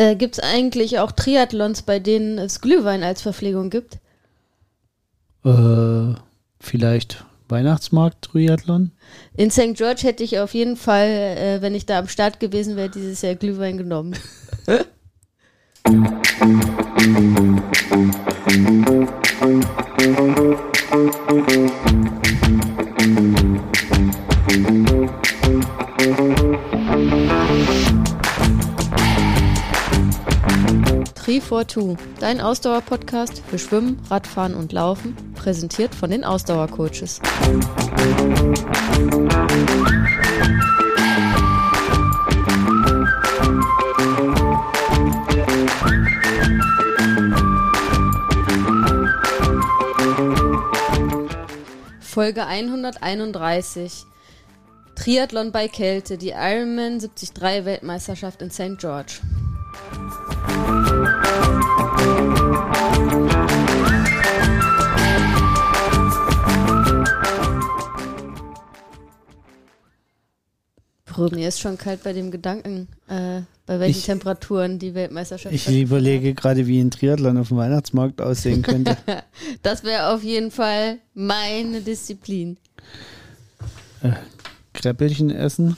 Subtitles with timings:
[0.00, 3.98] Äh, gibt es eigentlich auch Triathlons, bei denen es Glühwein als Verpflegung gibt?
[5.44, 6.14] Äh,
[6.58, 8.92] vielleicht Weihnachtsmarkt-Triathlon?
[9.36, 9.74] In St.
[9.74, 13.20] George hätte ich auf jeden Fall, äh, wenn ich da am Start gewesen wäre, dieses
[13.20, 14.16] Jahr Glühwein genommen.
[31.30, 37.20] Tri for Two, dein Ausdauer-Podcast für Schwimmen, Radfahren und Laufen, präsentiert von den Ausdauercoaches.
[52.00, 54.04] Folge 131.
[54.96, 58.78] Triathlon bei Kälte, die Ironman 73 Weltmeisterschaft in St.
[58.78, 59.20] George.
[71.32, 75.68] Mir ist schon kalt bei dem Gedanken, äh, bei welchen Ich- Temperaturen die Weltmeisterschaft Ich
[75.68, 78.96] überlege gerade, wie ein Triathlon auf dem Weihnachtsmarkt aussehen könnte.
[79.62, 82.56] Das wäre auf jeden Fall meine Disziplin.
[84.72, 85.76] Kräppelchen essen,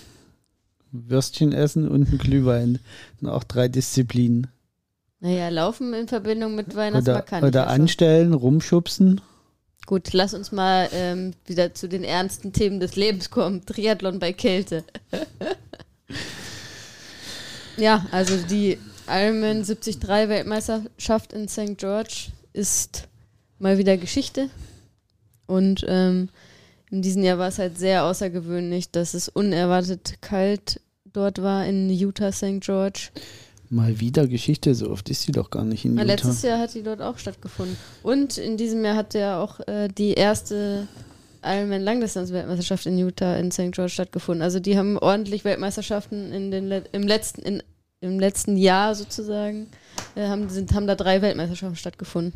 [0.92, 2.78] Würstchen essen und ein Glühwein.
[3.18, 4.46] sind auch drei Disziplinen.
[5.22, 7.80] Naja, Laufen in Verbindung mit Oder, Weihnachtsmarkt kann ich oder ja schon.
[7.82, 9.20] anstellen, rumschubsen.
[9.86, 13.64] Gut, lass uns mal ähm, wieder zu den ernsten Themen des Lebens kommen.
[13.64, 14.82] Triathlon bei Kälte.
[17.76, 18.78] ja, also die
[19.08, 21.78] Ironman 73 Weltmeisterschaft in St.
[21.78, 23.06] George ist
[23.60, 24.50] mal wieder Geschichte.
[25.46, 26.30] Und ähm,
[26.90, 30.80] in diesem Jahr war es halt sehr außergewöhnlich, dass es unerwartet kalt
[31.12, 32.60] dort war in Utah, St.
[32.60, 33.10] George.
[33.72, 36.02] Mal wieder Geschichte, so oft ist sie doch gar nicht in Utah.
[36.02, 37.74] letztes Jahr hat die dort auch stattgefunden.
[38.02, 40.86] Und in diesem Jahr hat ja auch äh, die erste
[41.42, 43.72] Ironman Langdistanz-Weltmeisterschaft in Utah in St.
[43.72, 44.42] George stattgefunden.
[44.42, 47.62] Also die haben ordentlich Weltmeisterschaften in den Le im letzten in,
[48.02, 49.68] im letzten Jahr sozusagen
[50.16, 52.34] äh, haben sind haben da drei Weltmeisterschaften stattgefunden.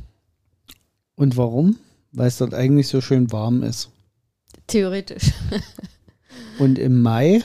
[1.16, 1.76] Und warum?
[2.12, 3.90] Weil es dort eigentlich so schön warm ist.
[4.68, 5.32] Theoretisch.
[6.58, 7.42] Und im Mai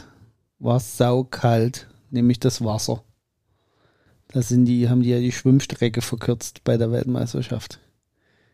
[0.60, 3.04] war es saukalt, nämlich das Wasser.
[4.34, 7.80] Da sind die, haben die ja die Schwimmstrecke verkürzt bei der Weltmeisterschaft.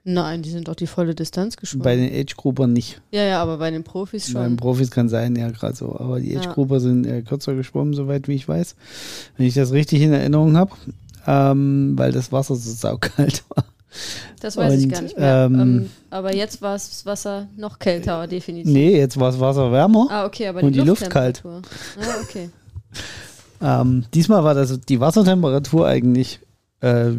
[0.03, 1.83] Nein, die sind doch die volle Distanz geschwommen.
[1.83, 3.01] Bei den Age-Groupern nicht.
[3.11, 4.57] ja, ja, aber bei den Profis Bei den schon.
[4.57, 5.97] Profis kann sein, ja, gerade so.
[5.99, 6.39] Aber die Ja.
[6.39, 8.75] Age-Grupper sind äh, kürzer geschwommen, soweit wie ich weiß.
[9.35, 10.71] Wenn ich das richtig in Erinnerung habe.
[11.27, 13.65] Ähm, weil das Wasser so saukalt war.
[14.39, 15.45] Das weiß ich Und, gar nicht mehr.
[15.45, 18.71] ähm, Ähm, aber jetzt war das Wasser noch kälter, definitiv.
[18.71, 20.07] Nee, jetzt war das Wasser wärmer.
[20.09, 21.43] Ah, okay, aber Und die, die Luft kalt.
[21.45, 21.61] Ah,
[22.23, 22.49] okay.
[23.61, 26.39] Ähm, diesmal war das die Wassertemperatur eigentlich
[26.81, 27.11] äh,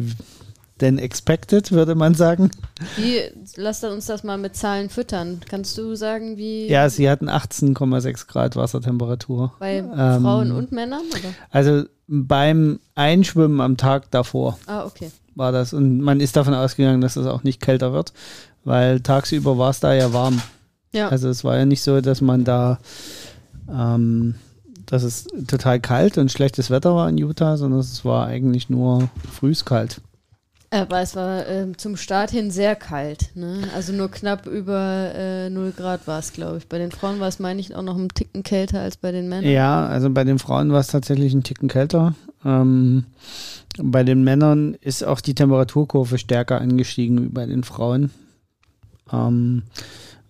[0.81, 2.51] denn expected, würde man sagen.
[2.95, 3.19] Wie,
[3.57, 5.41] lass dann uns das mal mit Zahlen füttern.
[5.49, 9.53] Kannst du sagen, wie Ja, sie hatten 18,6 Grad Wassertemperatur.
[9.59, 11.01] bei ähm, Frauen und Männern?
[11.11, 11.33] Oder?
[11.51, 15.11] Also beim Einschwimmen am Tag davor Ah, okay.
[15.35, 15.73] war das.
[15.73, 18.13] Und man ist davon ausgegangen, dass es auch nicht kälter wird,
[18.63, 20.41] weil tagsüber war es da ja warm.
[20.93, 21.09] Ja.
[21.09, 22.79] Also es war ja nicht so, dass man da,
[23.69, 24.35] ähm,
[24.89, 29.09] dass es total kalt und schlechtes Wetter war in Utah, sondern es war eigentlich nur
[29.31, 30.01] frühskalt.
[30.71, 33.31] Aber es war ähm, zum Start hin sehr kalt.
[33.35, 33.67] Ne?
[33.75, 36.67] Also nur knapp über äh, 0 Grad war es, glaube ich.
[36.67, 39.29] Bei den Frauen war es, meine ich, auch noch einen Ticken kälter als bei den
[39.29, 39.49] Männern.
[39.49, 42.13] Ja, also bei den Frauen war es tatsächlich ein Ticken kälter.
[42.45, 43.05] Ähm,
[43.81, 48.11] bei den Männern ist auch die Temperaturkurve stärker angestiegen wie bei den Frauen.
[49.11, 49.63] Ähm,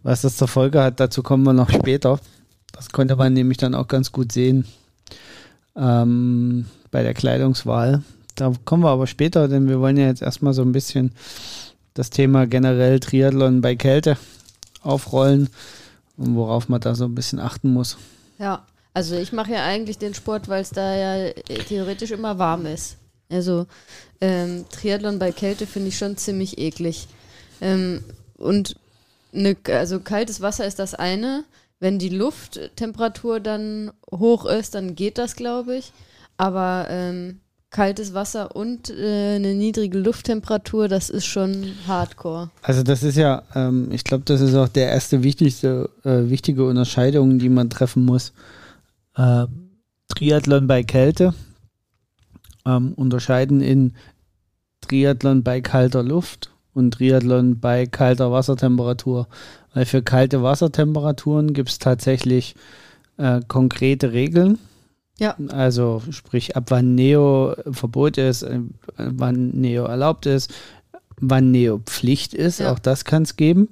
[0.04, 2.20] was das zur Folge hat, dazu kommen wir noch später.
[2.80, 4.64] Das konnte man nämlich dann auch ganz gut sehen
[5.76, 8.04] ähm, bei der Kleidungswahl.
[8.36, 11.12] Da kommen wir aber später, denn wir wollen ja jetzt erstmal so ein bisschen
[11.94, 14.18] das Thema generell Triathlon bei Kälte
[14.82, 15.50] aufrollen
[16.16, 17.98] und worauf man da so ein bisschen achten muss.
[18.38, 21.34] Ja, also ich mache ja eigentlich den Sport, weil es da ja äh,
[21.68, 22.96] theoretisch immer warm ist.
[23.30, 23.68] Also
[24.22, 27.10] ähm, Triathlon bei Kälte finde ich schon ziemlich eklig.
[27.60, 28.06] Ähm,
[28.38, 28.78] und
[29.34, 31.44] ne, also kaltes Wasser ist das eine.
[31.80, 35.94] Wenn die Lufttemperatur dann hoch ist, dann geht das, glaube ich.
[36.38, 37.40] Aber ähm,
[37.70, 42.50] kaltes Wasser und äh, eine niedrige Lufttemperatur, das ist schon Hardcore.
[42.62, 46.66] Also das ist ja, ähm, ich glaube, das ist auch der erste wichtigste, äh, wichtige
[46.66, 48.34] Unterscheidung, die man treffen muss.
[49.16, 49.46] Äh,
[50.10, 51.34] Triathlon bei Kälte
[52.66, 53.94] ähm, unterscheiden in
[54.82, 59.28] Triathlon bei kalter Luft und Triathlon bei kalter Wassertemperatur.
[59.74, 62.56] Weil für kalte Wassertemperaturen gibt es tatsächlich
[63.18, 64.58] äh, konkrete Regeln.
[65.20, 65.36] Ja.
[65.50, 68.60] Also sprich, ab wann Neo Verbot ist, äh,
[68.98, 70.52] wann Neo erlaubt ist,
[71.20, 72.72] wann Neo Pflicht ist, Ja.
[72.72, 73.70] auch das kann es geben.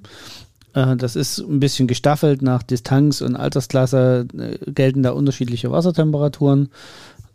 [0.74, 6.68] Äh, Das ist ein bisschen gestaffelt nach Distanz und Altersklasse, äh, gelten da unterschiedliche Wassertemperaturen.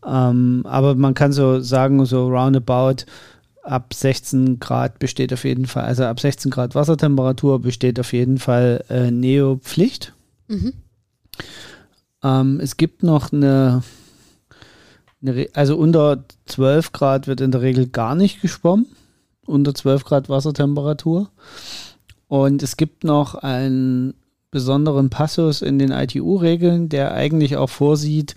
[0.06, 3.06] Ähm, aber man kann so sagen, so roundabout
[3.64, 8.38] ab 16 Grad besteht auf jeden Fall, also ab 16 Grad Wassertemperatur besteht auf jeden
[8.38, 10.14] Fall äh, Neo-Pflicht.
[10.48, 10.74] Mhm.
[12.24, 13.84] Ähm, es gibt noch eine,
[15.22, 18.88] eine, also unter 12 Grad wird in der Regel gar nicht geschwommen,
[19.46, 21.30] unter 12 Grad Wassertemperatur.
[22.28, 24.16] Und es gibt noch einen
[24.52, 28.36] besonderen Passus in den ITU-Regeln, der eigentlich auch vorsieht,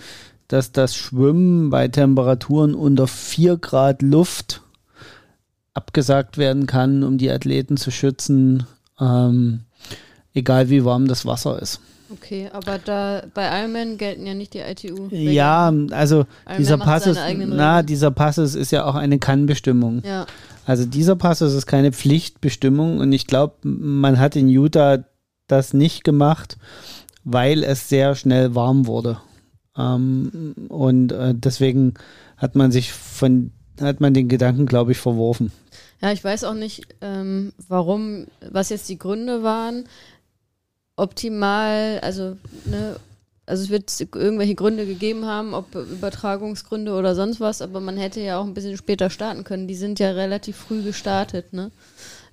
[0.48, 4.62] dass das Schwimmen bei Temperaturen unter 4 Grad Luft
[5.76, 8.66] abgesagt werden kann, um die Athleten zu schützen,
[9.00, 9.60] ähm,
[10.34, 11.80] egal wie warm das Wasser ist.
[12.10, 15.08] Okay, aber da bei Ironman gelten ja nicht die ITU.
[15.10, 17.86] Ja, also Ironman dieser Passus, na, Regeln.
[17.86, 20.02] dieser Passus ist ja auch eine Kann-Bestimmung.
[20.04, 20.26] Ja,
[20.66, 24.98] Also dieser Passus ist keine Pflichtbestimmung und ich glaube, man hat in Utah
[25.48, 26.58] das nicht gemacht,
[27.24, 29.18] weil es sehr schnell warm wurde.
[29.76, 31.94] Ähm, und äh, deswegen
[32.36, 33.50] hat man sich von,
[33.80, 35.50] hat man den Gedanken, glaube ich, verworfen.
[36.02, 39.84] Ja, ich weiß auch nicht, ähm, warum, was jetzt die Gründe waren.
[40.96, 42.96] Optimal, also, ne,
[43.46, 48.20] also es wird irgendwelche Gründe gegeben haben, ob Übertragungsgründe oder sonst was, aber man hätte
[48.20, 49.68] ja auch ein bisschen später starten können.
[49.68, 51.70] Die sind ja relativ früh gestartet, ne?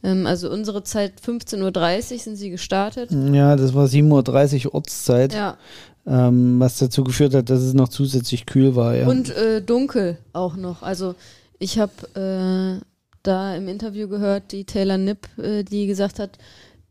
[0.04, 3.12] Ähm, also unsere Zeit 15.30 Uhr sind sie gestartet.
[3.12, 5.58] Ja, das war 7.30 Uhr Ortszeit, Ja,
[6.06, 8.96] ähm, was dazu geführt hat, dass es noch zusätzlich kühl war.
[8.96, 9.08] Ja.
[9.08, 10.82] Und äh, dunkel auch noch.
[10.82, 11.16] Also
[11.60, 12.84] ich habe äh,
[13.24, 16.38] da im Interview gehört, die Taylor Nipp, äh, die gesagt hat,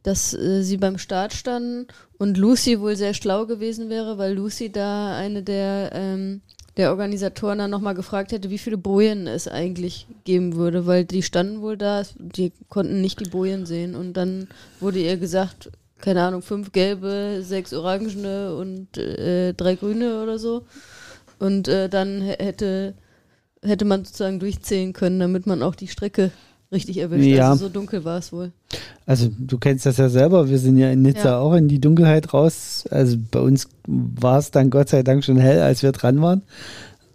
[0.02, 1.86] dass äh, sie beim Start standen
[2.18, 6.40] und Lucy wohl sehr schlau gewesen wäre, weil Lucy da eine der, ähm,
[6.76, 11.22] der Organisatoren dann nochmal gefragt hätte, wie viele Bojen es eigentlich geben würde, weil die
[11.22, 14.48] standen wohl da, die konnten nicht die Bojen sehen und dann
[14.80, 15.70] wurde ihr gesagt,
[16.02, 20.64] keine Ahnung, fünf gelbe, sechs orangene und äh, drei grüne oder so.
[21.38, 22.94] Und äh, dann hätte,
[23.62, 26.30] hätte man sozusagen durchzählen können, damit man auch die Strecke
[26.70, 27.26] richtig erwischt.
[27.26, 27.50] Ja.
[27.50, 28.52] Also so dunkel war es wohl.
[29.04, 31.38] Also du kennst das ja selber, wir sind ja in Nizza Ja.
[31.38, 32.84] auch in die Dunkelheit raus.
[32.90, 36.42] Also bei uns war es dann Gott sei Dank schon hell, als wir dran waren.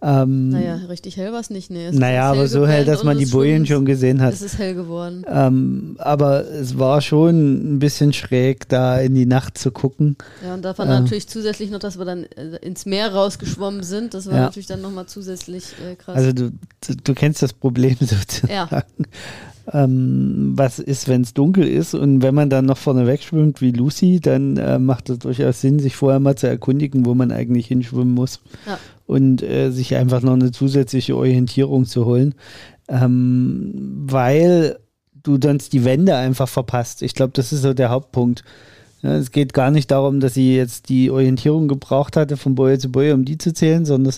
[0.00, 1.70] Ähm, Naja, richtig hell war es nicht.
[1.70, 4.32] Nee, es naja, aber so hell, dass man die Bojen schon gesehen hat.
[4.32, 5.24] Es ist hell geworden.
[5.28, 10.16] Ähm, aber es war schon ein bisschen schräg, da in die Nacht zu gucken.
[10.44, 11.00] Ja, und davon Ja.
[11.00, 14.14] natürlich zusätzlich noch, dass wir dann äh, ins Meer rausgeschwommen sind.
[14.14, 14.40] Das war Ja.
[14.42, 16.16] natürlich dann nochmal zusätzlich äh, krass.
[16.16, 16.50] Also du,
[16.86, 18.52] du, du kennst das Problem sozusagen.
[18.52, 18.68] ja,
[19.72, 23.70] Ähm, was ist, wenn es dunkel ist und wenn man dann noch vorne wegschwimmt wie
[23.72, 27.66] Lucy, dann äh, macht es durchaus Sinn, sich vorher mal zu erkundigen, wo man eigentlich
[27.66, 28.78] hinschwimmen muss Ja.
[29.08, 32.34] Und äh, sich einfach noch eine zusätzliche Orientierung zu holen,
[32.88, 33.72] ähm,
[34.06, 34.78] weil
[35.14, 37.00] du sonst die Wände einfach verpasst.
[37.00, 38.44] Ich glaube, das ist so der Hauptpunkt.
[39.02, 42.78] Ja, es geht gar nicht darum, dass sie jetzt die Orientierung gebraucht hatte, von Boje
[42.78, 44.12] zu Boje, um die zu zählen, sondern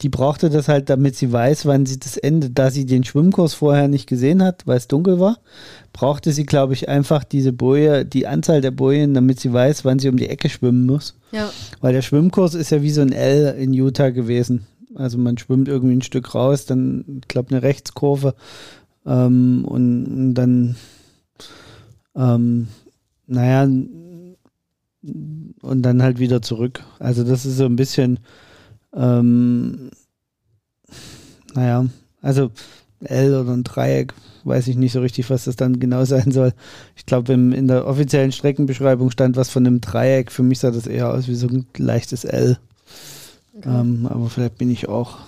[0.00, 3.54] die brauchte das halt, damit sie weiß, wann sie das Ende, da sie den Schwimmkurs
[3.54, 5.38] vorher nicht gesehen hat, weil es dunkel war,
[5.92, 10.00] brauchte sie, glaube ich, einfach diese Boje, die Anzahl der Bojen, damit sie weiß, wann
[10.00, 11.14] sie um die Ecke schwimmen muss.
[11.30, 14.66] ja, Weil der Schwimmkurs ist ja wie so ein L in Utah gewesen.
[14.96, 18.34] Also man schwimmt irgendwie ein Stück raus, dann, ich glaube, eine Rechtskurve
[19.06, 20.76] ähm, und, und dann,
[22.16, 22.68] ähm,
[23.26, 23.68] naja,
[25.62, 26.82] und dann halt wieder zurück.
[26.98, 28.20] Also das ist so ein bisschen,
[28.94, 29.90] ähm,
[31.54, 31.86] naja,
[32.22, 32.50] also
[33.04, 36.52] L oder ein Dreieck, weiß ich nicht so richtig, was das dann genau sein soll.
[36.96, 40.32] Ich glaube, in der offiziellen Streckenbeschreibung stand was von einem Dreieck.
[40.32, 42.58] Für mich sah das eher aus wie so ein leichtes L.
[43.56, 43.68] okay.
[43.68, 45.18] Ähm, aber vielleicht bin ich auch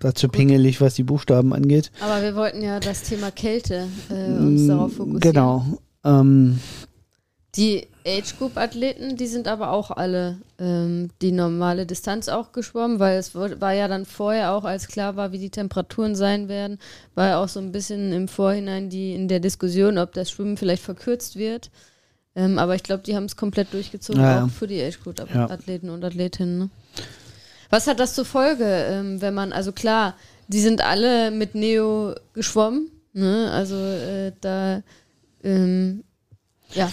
[0.00, 1.90] dazu pingelig, was die Buchstaben angeht.
[2.00, 5.20] Aber wir wollten ja das Thema Kälte äh, uns Mm, darauf fokussieren.
[5.20, 5.64] Genau.
[6.04, 6.58] Ähm,
[7.56, 13.34] Die Age-Group-Athleten, die sind aber auch alle ähm, die normale Distanz auch geschwommen, weil es
[13.34, 16.78] war ja dann vorher auch, als klar war, wie die Temperaturen sein werden,
[17.14, 20.56] war ja auch so ein bisschen im Vorhinein die in der Diskussion, ob das Schwimmen
[20.56, 21.70] vielleicht verkürzt wird.
[22.36, 24.44] Ähm, aber ich glaube, die haben es komplett durchgezogen, Ja, ja.
[24.44, 26.58] auch für die Age-Group-Athleten und Athletinnen.
[26.58, 26.70] Ne?
[27.70, 30.14] Was hat das zur Folge, ähm, wenn man, also klar,
[30.48, 33.50] die sind alle mit Neo geschwommen, ne?
[33.52, 34.82] Also äh, da,
[35.42, 36.04] ähm,
[36.74, 36.90] ja,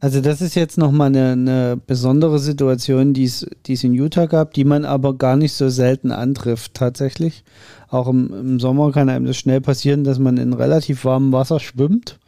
[0.00, 3.44] Also das ist jetzt nochmal eine, eine besondere Situation, die es
[3.84, 7.44] in Utah gab, die man aber gar nicht so selten antrifft tatsächlich.
[7.88, 11.60] Auch im, im Sommer kann einem das schnell passieren, dass man in relativ warmem Wasser
[11.60, 12.18] schwimmt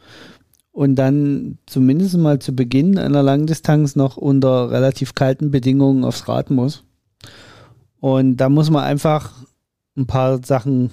[0.71, 6.51] und dann zumindest mal zu Beginn einer Langdistanz noch unter relativ kalten Bedingungen aufs Rad
[6.51, 6.83] muss.
[7.99, 9.31] Und da muss man einfach
[9.97, 10.91] ein paar Sachen,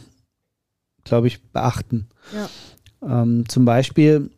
[1.04, 2.08] glaube ich, beachten.
[2.34, 3.22] Ja.
[3.22, 4.30] Ähm, zum Beispiel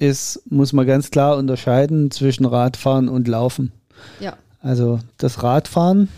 [0.00, 3.72] ist, muss man ganz klar unterscheiden zwischen Radfahren und Laufen.
[4.18, 4.36] Ja.
[4.60, 6.08] Also das Radfahren,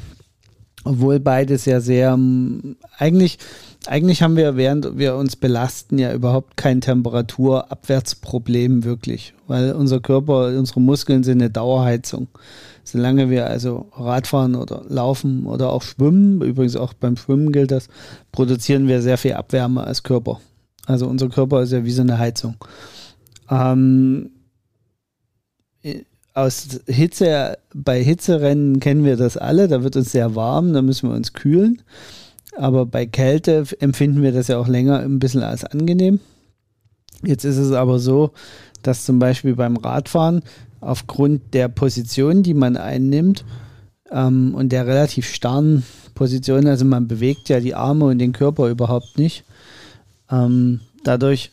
[0.85, 3.39] obwohl beides ja sehr, ähm, eigentlich,
[3.87, 10.57] eigentlich haben wir, während wir uns belasten, ja überhaupt kein Temperaturabwärtsproblem wirklich, weil unser Körper,
[10.57, 12.29] unsere Muskeln sind eine Dauerheizung.
[12.85, 17.89] Solange wir also Radfahren oder Laufen oder auch Schwimmen, übrigens auch beim Schwimmen gilt das,
[18.33, 20.41] produzieren wir sehr viel Abwärme als Körper.
[20.87, 22.57] Also unser Körper ist ja wie so eine Heizung.
[23.51, 24.31] Ähm,
[26.35, 31.11] aus Hitze, bei Hitzerennen kennen wir das alle, da wird uns sehr warm, da müssen
[31.11, 31.83] wir uns kühlen.
[32.57, 36.21] Aber bei Kälte empfinden wir das ja auch länger ein bisschen als angenehm.
[37.23, 38.33] Jetzt ist es aber so,
[38.83, 40.43] dass zum Beispiel beim Radfahren
[40.81, 43.45] aufgrund der Position, die man einnimmt
[44.11, 45.85] ähm, und der relativ starren
[46.15, 49.45] Position, also man bewegt ja die Arme und den Körper überhaupt nicht,
[50.31, 51.53] ähm, dadurch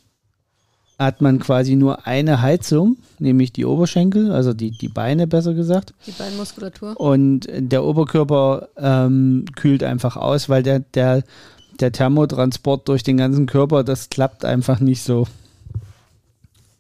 [1.00, 5.94] hat man quasi nur eine Heizung, nämlich die Oberschenkel, also die, die Beine besser gesagt.
[6.06, 7.00] Die Beinmuskulatur.
[7.00, 11.24] Und der Oberkörper ähm, kühlt einfach aus, weil der, der,
[11.80, 15.26] der Thermotransport durch den ganzen Körper, das klappt einfach nicht so.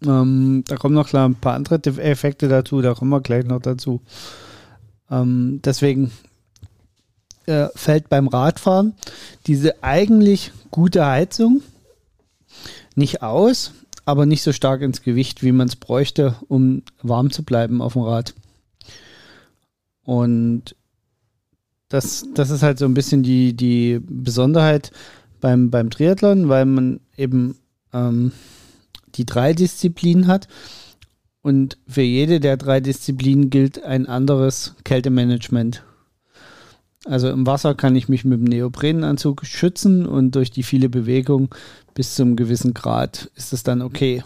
[0.05, 3.61] Ähm, da kommen noch klar ein paar andere Effekte dazu, da kommen wir gleich noch
[3.61, 4.01] dazu.
[5.09, 6.11] Ähm, deswegen
[7.45, 8.93] äh, fällt beim Radfahren
[9.47, 11.61] diese eigentlich gute Heizung
[12.95, 13.71] nicht aus,
[14.09, 17.93] aber nicht so stark ins Gewicht, wie man es bräuchte, um warm zu bleiben auf
[17.93, 18.33] dem Rad.
[20.03, 20.75] Und
[21.89, 24.91] das, das ist halt so ein bisschen die, die Besonderheit
[25.39, 27.57] beim, beim Triathlon, weil man eben
[27.93, 28.31] ähm,
[29.15, 30.47] die drei Disziplinen hat.
[31.41, 35.83] Und für jede der drei Disziplinen gilt ein anderes Kältemanagement.
[37.05, 41.53] Also im Wasser kann ich mich mit dem Neoprenanzug schützen und durch die viele Bewegung
[41.93, 44.23] bis zum gewissen Grad ist es dann okay.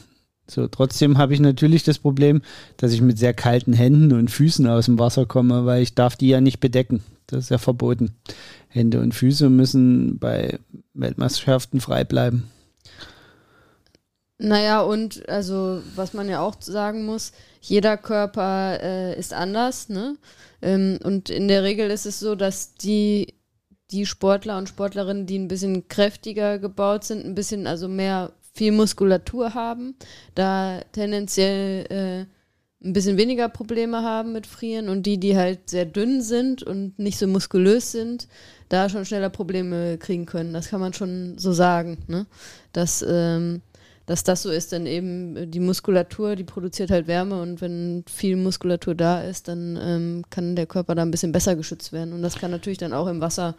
[0.47, 2.41] So, trotzdem habe ich natürlich das Problem,
[2.77, 6.15] dass ich mit sehr kalten Händen und Füßen aus dem Wasser komme, weil ich darf
[6.15, 7.03] die ja nicht bedecken.
[7.27, 8.13] Das ist ja verboten.
[8.67, 10.59] Hände und Füße müssen bei
[10.93, 12.49] Weltmeisterschaften frei bleiben.
[14.39, 20.17] Naja, und also, was man ja auch sagen muss, jeder Körper äh, ist anders, ne?
[20.63, 23.35] Ähm, und in der Regel ist es so, dass die,
[23.91, 28.71] die Sportler und Sportlerinnen, die ein bisschen kräftiger gebaut sind, ein bisschen, also mehr viel
[28.71, 29.95] Muskulatur haben,
[30.35, 35.85] da tendenziell äh, ein bisschen weniger Probleme haben mit Frieren und die, die halt sehr
[35.85, 38.27] dünn sind und nicht so muskulös sind,
[38.69, 40.53] da schon schneller Probleme kriegen können.
[40.53, 42.25] Das kann man schon so sagen, ne?
[42.73, 43.61] Dass ähm,
[44.05, 48.03] dass das so ist, denn eben äh, die Muskulatur, die produziert halt Wärme und wenn
[48.11, 52.13] viel Muskulatur da ist, dann ähm, kann der Körper da ein bisschen besser geschützt werden.
[52.13, 53.55] Und das kann natürlich dann auch im Wasser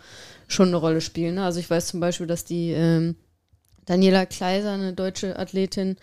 [0.48, 1.36] schon eine Rolle spielen.
[1.36, 1.44] Ne?
[1.44, 3.16] Also ich weiß zum Beispiel, dass die ähm,
[3.86, 5.96] Daniela Kleiser, eine deutsche Athletin,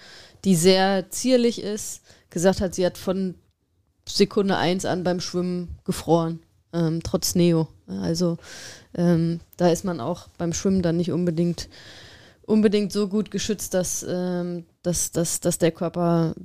[0.44, 3.36] die sehr zierlich ist, gesagt hat, sie hat von
[4.08, 6.40] Sekunde eins an beim Schwimmen gefroren,
[6.74, 7.68] ähm, trotz Neo.
[7.88, 8.38] Also
[8.96, 11.70] ähm, da ist man auch beim Schwimmen dann nicht unbedingt
[12.51, 16.36] unbedingt so gut geschützt, dass, ähm, dass, dass, dass der Körper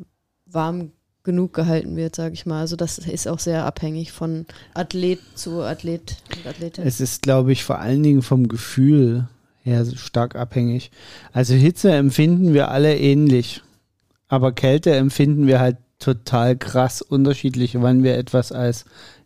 [0.46, 0.92] warm
[1.24, 2.60] genug gehalten wird, sage ich mal.
[2.60, 6.86] Also das ist auch sehr abhängig von Athlet zu Athlet und Athletin.
[6.86, 9.28] Es ist, glaube ich, vor allen Dingen vom Gefühl
[9.62, 10.92] her stark abhängig.
[11.32, 13.62] Also Hitze empfinden wir alle ähnlich,
[14.28, 18.84] aber Kälte empfinden wir halt total krass unterschiedlich, wann wir etwas als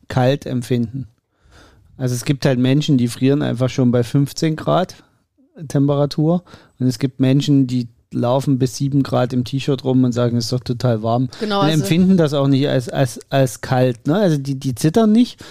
[0.08, 1.08] kalt empfinden.
[1.98, 4.96] Also es gibt halt Menschen, die frieren einfach schon bei 15 Grad
[5.68, 6.44] Temperatur.
[6.78, 10.46] Und es gibt Menschen, die laufen bis 7 Grad im T-Shirt rum und sagen, es
[10.46, 11.28] ist doch total warm.
[11.38, 14.06] Genau, und also empfinden das auch nicht als, als, als kalt.
[14.06, 14.16] Ne?
[14.16, 15.42] Also die, die zittern nicht,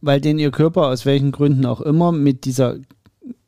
[0.00, 2.76] weil denen ihr Körper aus welchen Gründen auch immer mit dieser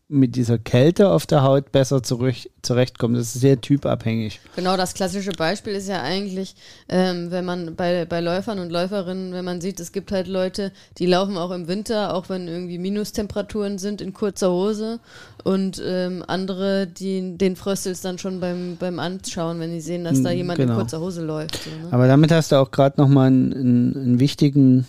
[0.07, 3.15] mit dieser Kälte auf der Haut besser zurecht, zurechtkommen.
[3.15, 4.39] Das ist sehr typabhängig.
[4.55, 6.55] Genau, das klassische Beispiel ist ja eigentlich,
[6.91, 10.73] ähm, wenn man bei, bei Läufern und Läuferinnen, wenn man sieht, es gibt halt Leute,
[10.99, 15.01] die laufen auch im Winter, auch wenn irgendwie Minustemperaturen sind, in kurzer Hose
[15.43, 20.23] und ähm, andere, die den fröstelt dann schon beim, beim Anschauen, wenn sie sehen, dass
[20.23, 20.73] da Mm, jemand genau.
[20.75, 21.63] in kurzer Hose läuft.
[21.65, 21.93] So, ne?
[21.93, 24.87] Aber damit hast du auch gerade nochmal einen, einen, einen wichtigen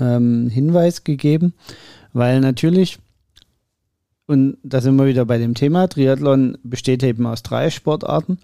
[0.00, 1.52] ähm, Hinweis gegeben,
[2.14, 2.98] weil natürlich,
[4.32, 8.38] und da sind wir wieder bei dem Thema, Triathlon besteht eben aus drei Sportarten.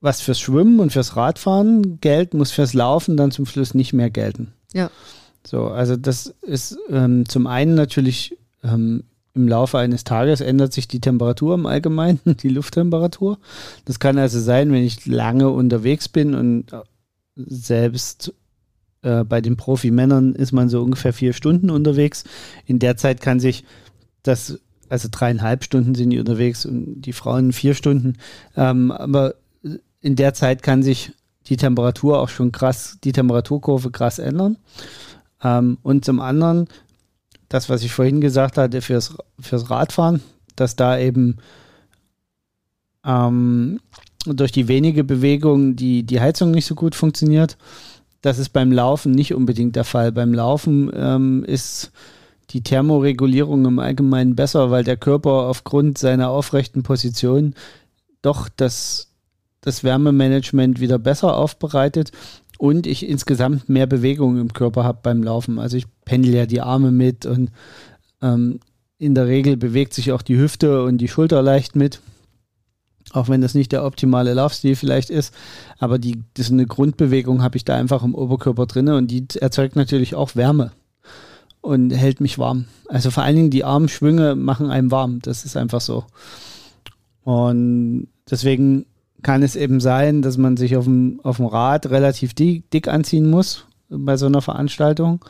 [0.00, 4.10] Was fürs Schwimmen und fürs Radfahren gilt, muss fürs Laufen dann zum Schluss nicht mehr
[4.10, 4.52] gelten.
[4.72, 4.90] Ja.
[5.46, 9.04] So, also das ist ähm, zum einen natürlich ähm,
[9.34, 13.38] im Laufe eines Tages ändert sich die Temperatur im Allgemeinen, die Lufttemperatur.
[13.84, 16.66] Das kann also sein, wenn ich lange unterwegs bin und
[17.36, 18.32] selbst
[19.02, 22.24] äh, bei den Profimännern ist man so ungefähr vier Stunden unterwegs.
[22.64, 23.64] In der Zeit kann sich
[24.24, 28.16] das, also dreieinhalb Stunden sind die unterwegs und die Frauen vier Stunden.
[28.56, 29.36] Ähm, aber
[30.00, 31.12] in der Zeit kann sich
[31.46, 34.56] die Temperatur auch schon krass, die Temperaturkurve krass ändern.
[35.42, 36.66] Ähm, und zum anderen,
[37.48, 40.22] das, was ich vorhin gesagt hatte, fürs, fürs Radfahren,
[40.56, 41.36] dass da eben
[43.04, 43.80] ähm,
[44.26, 47.58] durch die wenige Bewegung die, die Heizung nicht so gut funktioniert.
[48.22, 50.10] Das ist beim Laufen nicht unbedingt der Fall.
[50.12, 51.92] Beim Laufen ähm, ist
[52.50, 57.54] die Thermoregulierung im Allgemeinen besser, weil der Körper aufgrund seiner aufrechten Position
[58.22, 59.10] doch das,
[59.60, 62.12] das Wärmemanagement wieder besser aufbereitet
[62.58, 65.58] und ich insgesamt mehr Bewegung im Körper habe beim Laufen.
[65.58, 67.50] Also ich pendel ja die Arme mit und
[68.22, 68.60] ähm,
[68.98, 72.00] in der Regel bewegt sich auch die Hüfte und die Schulter leicht mit
[73.12, 75.34] auch wenn das nicht der optimale Laufstil vielleicht ist,
[75.78, 79.26] aber die, das ist eine Grundbewegung habe ich da einfach im Oberkörper drin und die
[79.40, 80.72] erzeugt natürlich auch Wärme
[81.64, 82.66] und hält mich warm.
[82.88, 86.04] Also vor allen Dingen die Armschwünge machen einem warm, das ist einfach so.
[87.24, 88.84] Und deswegen
[89.22, 92.88] kann es eben sein, dass man sich auf dem, auf dem Rad relativ dick, dick
[92.88, 95.24] anziehen muss bei so einer Veranstaltung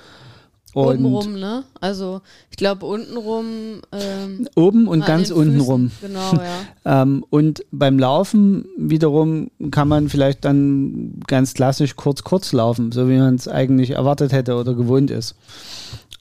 [0.75, 1.62] Obenrum, ne?
[1.81, 3.81] Also ich glaube untenrum.
[3.93, 5.93] Ähm, oben und ganz untenrum.
[6.00, 6.33] Genau,
[6.85, 7.03] ja.
[7.03, 13.09] ähm, und beim Laufen wiederum kann man vielleicht dann ganz klassisch kurz kurz laufen, so
[13.09, 15.37] wie man es eigentlich erwartet hätte oder gewohnt ist.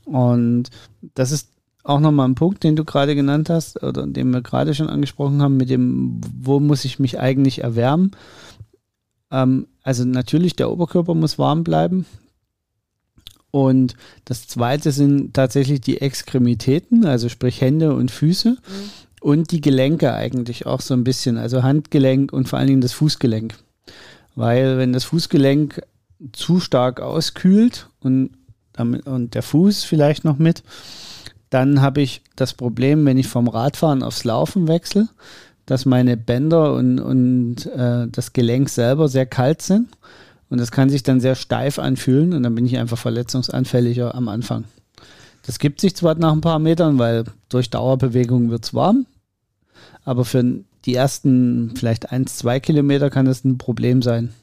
[0.05, 0.69] Und
[1.15, 1.49] das ist
[1.83, 5.41] auch nochmal ein Punkt, den du gerade genannt hast oder den wir gerade schon angesprochen
[5.41, 8.11] haben, mit dem, wo muss ich mich eigentlich erwärmen?
[9.31, 12.05] Ähm, also natürlich, der Oberkörper muss warm bleiben.
[13.51, 13.95] Und
[14.25, 18.51] das zweite sind tatsächlich die Extremitäten, also sprich Hände und Füße.
[18.51, 18.57] Mhm.
[19.21, 22.93] Und die Gelenke eigentlich auch so ein bisschen, also Handgelenk und vor allen Dingen das
[22.93, 23.55] Fußgelenk.
[24.35, 25.81] Weil wenn das Fußgelenk
[26.31, 28.31] zu stark auskühlt und,
[28.77, 30.63] und der Fuß vielleicht noch mit,
[31.49, 35.07] dann habe ich das Problem, wenn ich vom Radfahren aufs Laufen wechsle,
[35.65, 39.87] dass meine Bänder und, und äh, das Gelenk selber sehr kalt sind
[40.49, 44.27] und das kann sich dann sehr steif anfühlen und dann bin ich einfach verletzungsanfälliger am
[44.27, 44.65] Anfang.
[45.45, 49.05] Das gibt sich zwar nach ein paar Metern, weil durch Dauerbewegung wird es warm,
[50.05, 50.43] aber für
[50.85, 54.33] die ersten vielleicht eins, zwei Kilometer kann das ein Problem sein,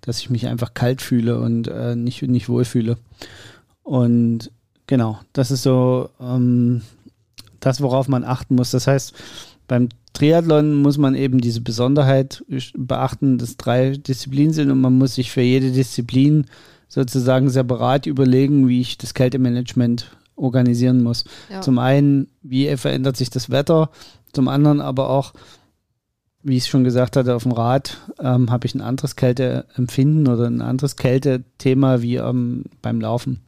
[0.00, 2.96] dass ich mich einfach kalt fühle und äh, nicht, nicht wohlfühle.
[3.86, 4.50] Und
[4.88, 6.82] genau, das ist so ähm,
[7.60, 8.72] das, worauf man achten muss.
[8.72, 9.14] Das heißt,
[9.68, 12.44] beim Triathlon muss man eben diese Besonderheit
[12.74, 16.46] beachten, dass drei Disziplinen sind und man muss sich für jede Disziplin
[16.88, 21.24] sozusagen separat überlegen, wie ich das Kältemanagement organisieren muss.
[21.48, 21.60] Ja.
[21.60, 23.90] Zum einen, wie verändert sich das Wetter,
[24.32, 25.32] zum anderen aber auch,
[26.42, 30.26] wie ich es schon gesagt hatte, auf dem Rad ähm, habe ich ein anderes Kälteempfinden
[30.26, 33.45] oder ein anderes Kältethema wie ähm, beim Laufen.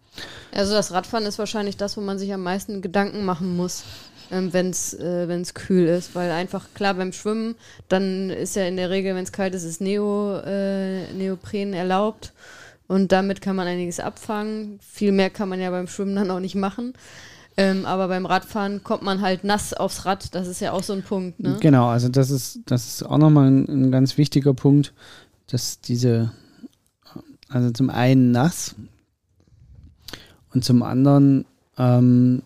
[0.53, 3.85] Also das Radfahren ist wahrscheinlich das, wo man sich am meisten Gedanken machen muss
[4.31, 6.15] ähm, wenn es äh, kühl ist.
[6.15, 7.55] Weil einfach, klar, beim Schwimmen,
[7.89, 12.33] dann ist ja in der Regel, wenn es kalt ist, ist Neo, äh, Neopren erlaubt.
[12.87, 14.79] Und damit kann man einiges abfangen.
[14.81, 16.95] Viel mehr kann man ja beim Schwimmen dann auch nicht machen.
[17.57, 20.35] Ähm, aber beim Radfahren kommt man halt nass aufs Rad.
[20.35, 21.41] Das ist ja auch so ein Punkt.
[21.41, 21.57] Ne?
[21.61, 24.95] Genau, also das ist, das ist auch nochmal ein, ein ganz wichtiger Punkt,
[25.49, 26.33] dass diese,
[27.49, 28.75] also zum einen nass
[30.59, 31.45] und zum anderen
[31.79, 32.43] ähm,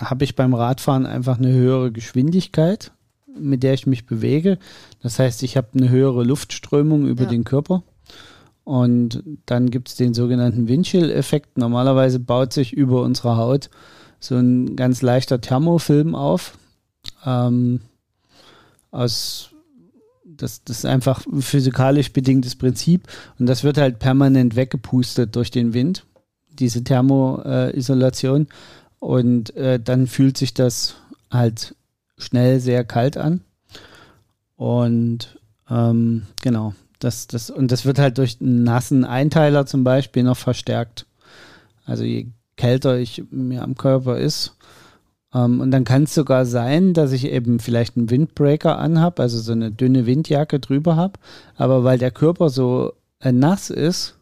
[0.00, 2.90] habe ich beim Radfahren einfach eine höhere Geschwindigkeit,
[3.38, 4.58] mit der ich mich bewege.
[5.00, 7.30] Das heißt, ich habe eine höhere Luftströmung über ja.
[7.30, 7.84] den Körper.
[8.64, 11.56] Und dann gibt es den sogenannten Windchill-Effekt.
[11.56, 13.70] Normalerweise baut sich über unserer Haut
[14.18, 16.58] so ein ganz leichter Thermofilm auf.
[17.24, 17.78] Ähm,
[18.90, 19.50] aus,
[20.24, 23.06] das, das ist einfach ein physikalisch bedingtes Prinzip.
[23.38, 26.04] Und das wird halt permanent weggepustet durch den Wind,
[26.58, 28.48] diese Thermoisolation.
[28.98, 30.96] Und äh, dann fühlt sich das
[31.30, 31.74] halt
[32.18, 33.40] schnell sehr kalt an.
[34.56, 35.38] Und
[35.68, 40.36] ähm, genau, das, das, und das wird halt durch einen nassen Einteiler zum Beispiel noch
[40.36, 41.06] verstärkt.
[41.84, 44.54] Also je kälter ich mir am Körper ist.
[45.34, 49.40] Ähm, und dann kann es sogar sein, dass ich eben vielleicht einen Windbreaker anhab, also
[49.40, 51.14] so eine dünne Windjacke drüber habe.
[51.56, 54.14] Aber weil der Körper so äh, nass ist,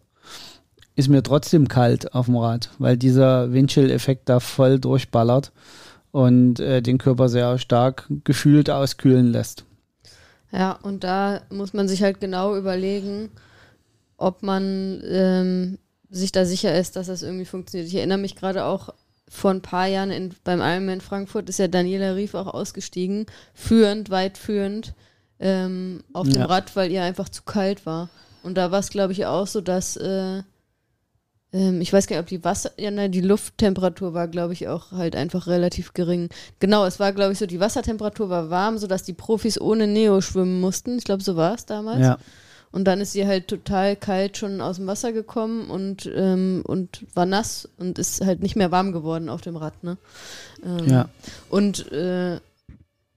[1.01, 5.51] ist mir trotzdem kalt auf dem Rad, weil dieser Windchill-Effekt da voll durchballert
[6.13, 9.65] und äh, den Körper sehr stark gefühlt auskühlen lässt.
[10.53, 13.31] Ja, und da muss man sich halt genau überlegen,
[14.17, 15.79] ob man ähm,
[16.11, 17.89] sich da sicher ist, dass das irgendwie funktioniert.
[17.89, 18.91] Ich erinnere mich gerade auch
[19.29, 23.27] vor ein paar Jahren in, beim Ironman in Frankfurt ist ja Daniela Rief auch ausgestiegen,
[23.55, 24.93] führend, weit führend
[25.39, 26.47] ähm, auf dem ja.
[26.47, 28.09] Rad, weil ihr einfach zu kalt war.
[28.43, 30.43] Und da war es, glaube ich, auch so, dass äh,
[31.53, 34.69] ähm, ich weiß gar nicht, ob die Wasser, ja, nein, die Lufttemperatur war, glaube ich,
[34.69, 36.29] auch halt einfach relativ gering.
[36.61, 40.21] Genau, es war, glaube ich, so, die Wassertemperatur war warm, sodass die Profis ohne Neo
[40.21, 40.99] schwimmen mussten.
[40.99, 42.01] Ich glaube, so war es damals.
[42.01, 42.19] Ja.
[42.73, 47.05] Und dann ist sie halt total kalt schon aus dem Wasser gekommen und, ähm, und
[47.15, 49.97] war nass und ist halt nicht mehr warm geworden auf dem Rad, ne?
[50.65, 51.09] Ähm, Ja.
[51.49, 52.39] Und äh,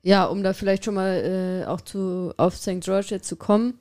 [0.01, 2.81] ja, um da vielleicht schon mal äh, auch zu auf St.
[2.81, 3.75] George jetzt zu kommen,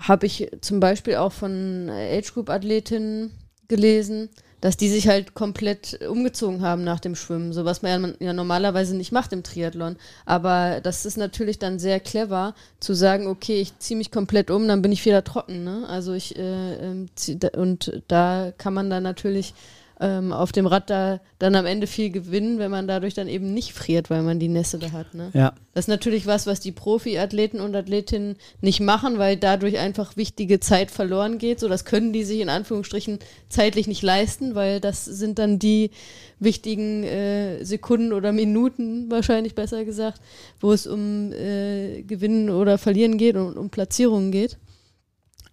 [0.00, 3.30] habe ich zum Beispiel auch von Age Group Athletinnen
[3.68, 4.28] gelesen,
[4.60, 8.32] dass die sich halt komplett umgezogen haben nach dem Schwimmen, so was man ja, ja
[8.32, 9.96] normalerweise nicht macht im Triathlon.
[10.26, 14.68] Aber das ist natürlich dann sehr clever zu sagen, okay, ich ziehe mich komplett um,
[14.68, 15.64] dann bin ich wieder trocken.
[15.64, 15.86] Ne?
[15.88, 17.08] Also ich äh, ähm,
[17.56, 19.54] und da kann man dann natürlich
[20.00, 23.52] ähm, auf dem Rad da dann am Ende viel gewinnen, wenn man dadurch dann eben
[23.52, 25.14] nicht friert, weil man die Nässe da hat.
[25.14, 25.30] Ne?
[25.34, 25.52] Ja.
[25.74, 30.58] Das ist natürlich was, was die Profi-Athleten und Athletinnen nicht machen, weil dadurch einfach wichtige
[30.58, 31.60] Zeit verloren geht.
[31.60, 33.18] So, das können die sich in Anführungsstrichen
[33.50, 35.90] zeitlich nicht leisten, weil das sind dann die
[36.38, 40.22] wichtigen äh, Sekunden oder Minuten, wahrscheinlich besser gesagt,
[40.60, 44.56] wo es um äh, Gewinnen oder Verlieren geht und um Platzierungen geht.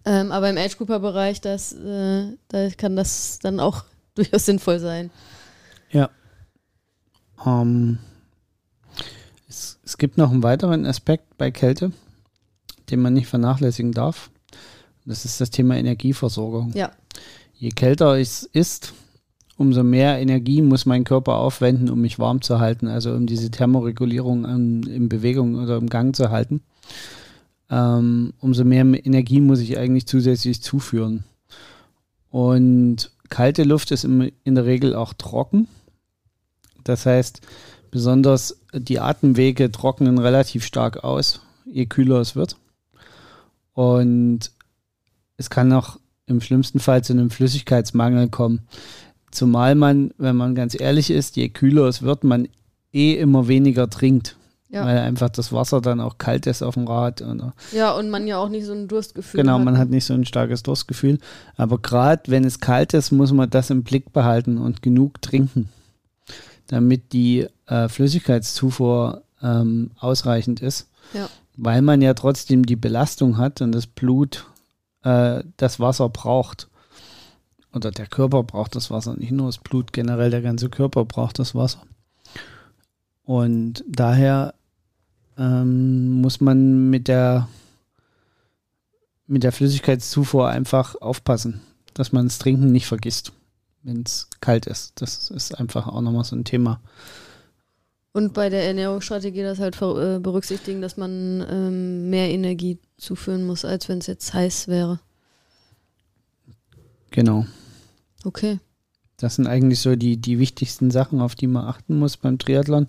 [0.06, 3.84] Ähm, aber im Age-Grouper-Bereich, das, äh, da kann das dann auch
[4.18, 5.10] durchaus sinnvoll sein.
[5.90, 6.10] Ja.
[7.44, 7.98] Ähm,
[9.48, 11.92] es, es gibt noch einen weiteren Aspekt bei Kälte,
[12.90, 14.30] den man nicht vernachlässigen darf.
[15.04, 16.72] Das ist das Thema Energieversorgung.
[16.74, 16.92] Ja.
[17.54, 18.92] Je kälter es ist,
[19.56, 23.50] umso mehr Energie muss mein Körper aufwenden, um mich warm zu halten, also um diese
[23.50, 26.60] Thermoregulierung an, in Bewegung oder im Gang zu halten.
[27.70, 31.24] Ähm, umso mehr Energie muss ich eigentlich zusätzlich zuführen.
[32.30, 35.68] Und kalte Luft ist in der Regel auch trocken.
[36.84, 37.40] Das heißt,
[37.90, 42.56] besonders die Atemwege trocknen relativ stark aus, je kühler es wird.
[43.74, 44.50] Und
[45.36, 48.66] es kann auch im schlimmsten Fall zu einem Flüssigkeitsmangel kommen.
[49.30, 52.48] Zumal man, wenn man ganz ehrlich ist, je kühler es wird, man
[52.92, 54.37] eh immer weniger trinkt.
[54.70, 54.84] Ja.
[54.84, 57.22] Weil einfach das Wasser dann auch kalt ist auf dem Rad.
[57.22, 59.64] Oder Ja, und man ja auch nicht so ein Durstgefühl Genau, hat.
[59.64, 61.18] man hat nicht so ein starkes Durstgefühl.
[61.56, 65.70] Aber gerade wenn es kalt ist, muss man das im Blick behalten und genug trinken,
[66.66, 70.88] damit die äh, Flüssigkeitszufuhr ähm, ausreichend ist.
[71.14, 71.30] Ja.
[71.56, 74.44] Weil man ja trotzdem die Belastung hat und das Blut
[75.02, 76.68] äh, das Wasser braucht.
[77.74, 81.38] Oder der Körper braucht das Wasser, nicht nur das Blut, generell der ganze Körper braucht
[81.38, 81.80] das Wasser.
[83.24, 84.54] Und daher
[85.38, 87.48] ähm, muss man mit der
[89.26, 91.60] mit der Flüssigkeitszufuhr einfach aufpassen,
[91.94, 93.32] dass man das Trinken nicht vergisst,
[93.82, 95.00] wenn es kalt ist.
[95.00, 96.80] Das ist einfach auch nochmal so ein Thema.
[98.12, 103.64] Und bei der Ernährungsstrategie das halt äh, berücksichtigen, dass man ähm, mehr Energie zuführen muss,
[103.64, 104.98] als wenn es jetzt heiß wäre.
[107.10, 107.46] Genau.
[108.24, 108.58] Okay.
[109.18, 112.86] Das sind eigentlich so die, die wichtigsten Sachen, auf die man achten muss beim Triathlon.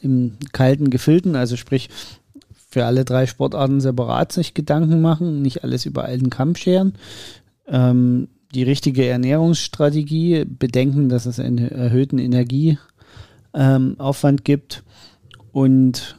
[0.00, 1.90] Im kalten Gefilden, also sprich
[2.70, 6.94] für alle drei Sportarten separat sich Gedanken machen, nicht alles über einen Kamm scheren.
[7.66, 12.78] Ähm, die richtige Ernährungsstrategie, bedenken, dass es einen erhöhten Energieaufwand
[14.40, 14.84] ähm, gibt
[15.52, 16.18] und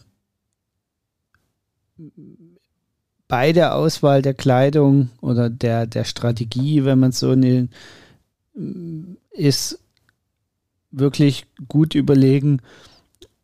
[3.28, 7.68] bei der Auswahl der Kleidung oder der, der Strategie, wenn man so eine
[9.32, 9.80] ist
[10.92, 12.62] wirklich gut überlegen,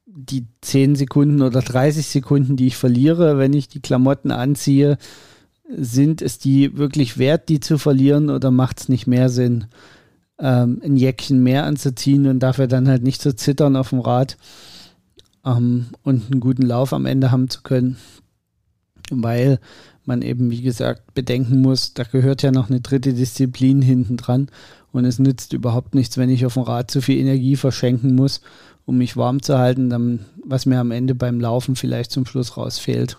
[0.05, 4.97] die 10 Sekunden oder 30 Sekunden, die ich verliere, wenn ich die Klamotten anziehe,
[5.69, 9.65] sind es die wirklich wert, die zu verlieren oder macht es nicht mehr Sinn,
[10.39, 14.37] ähm, ein Jäckchen mehr anzuziehen und dafür dann halt nicht zu zittern auf dem Rad
[15.45, 17.97] ähm, und einen guten Lauf am Ende haben zu können,
[19.11, 19.59] weil
[20.05, 24.49] man eben, wie gesagt, bedenken muss, da gehört ja noch eine dritte Disziplin hinten dran
[24.95, 28.41] und es nützt überhaupt nichts, wenn ich auf dem Rad zu viel Energie verschenken muss,
[28.85, 32.55] um mich warm zu halten, dann, was mir am Ende beim Laufen vielleicht zum Schluss
[32.55, 33.17] rausfehlt.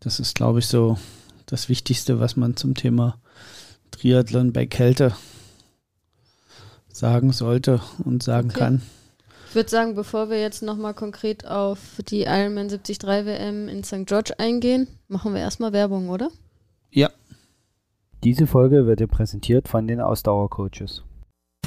[0.00, 0.98] Das ist, glaube ich, so
[1.46, 3.18] das Wichtigste, was man zum Thema
[3.90, 5.16] Triathlon bei Kälte
[6.92, 8.58] sagen sollte und sagen Okay.
[8.58, 8.82] kann.
[9.48, 11.78] Ich würde sagen, bevor wir jetzt nochmal konkret auf
[12.10, 14.06] die Ironman 73 WM in St.
[14.06, 16.28] George eingehen, machen wir erstmal Werbung, oder?
[16.90, 17.10] Ja,
[18.24, 21.04] Diese Folge wird dir präsentiert von den Ausdauercoaches.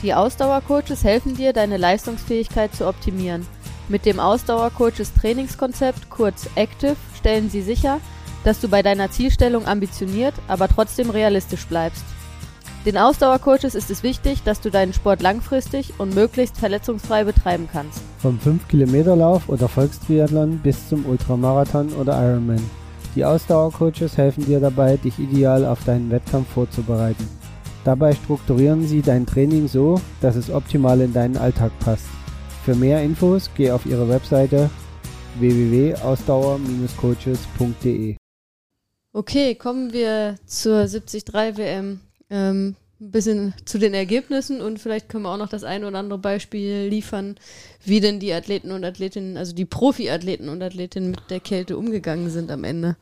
[0.03, 3.45] Die Ausdauercoaches helfen dir, deine Leistungsfähigkeit zu optimieren.
[3.87, 7.99] Mit dem Ausdauercoaches Trainingskonzept, kurz Active, stellen sie sicher,
[8.43, 12.03] dass du bei deiner Zielstellung ambitioniert, aber trotzdem realistisch bleibst.
[12.85, 18.01] Den Ausdauercoaches ist es wichtig, dass du deinen Sport langfristig und möglichst verletzungsfrei betreiben kannst.
[18.17, 22.80] Vom 5-Kilometer-Lauf oder Volkstriathlon bis zum Ultramarathon oder Ironman.
[23.15, 27.27] Die Ausdauercoaches helfen dir dabei, dich ideal auf deinen Wettkampf vorzubereiten.
[27.83, 32.07] Dabei strukturieren sie dein Training so, dass es optimal in deinen Alltag passt.
[32.63, 34.69] Für mehr Infos geh auf ihre Webseite
[35.39, 38.15] www.ausdauer-coaches.de.
[39.13, 41.99] Okay, kommen wir zur 73 WM.
[42.29, 45.97] Ähm, ein bisschen zu den Ergebnissen und vielleicht können wir auch noch das ein oder
[45.97, 47.35] andere Beispiel liefern,
[47.83, 52.29] wie denn die Athleten und Athletinnen, also die Profi-Athleten und Athletinnen mit der Kälte umgegangen
[52.29, 52.95] sind am Ende.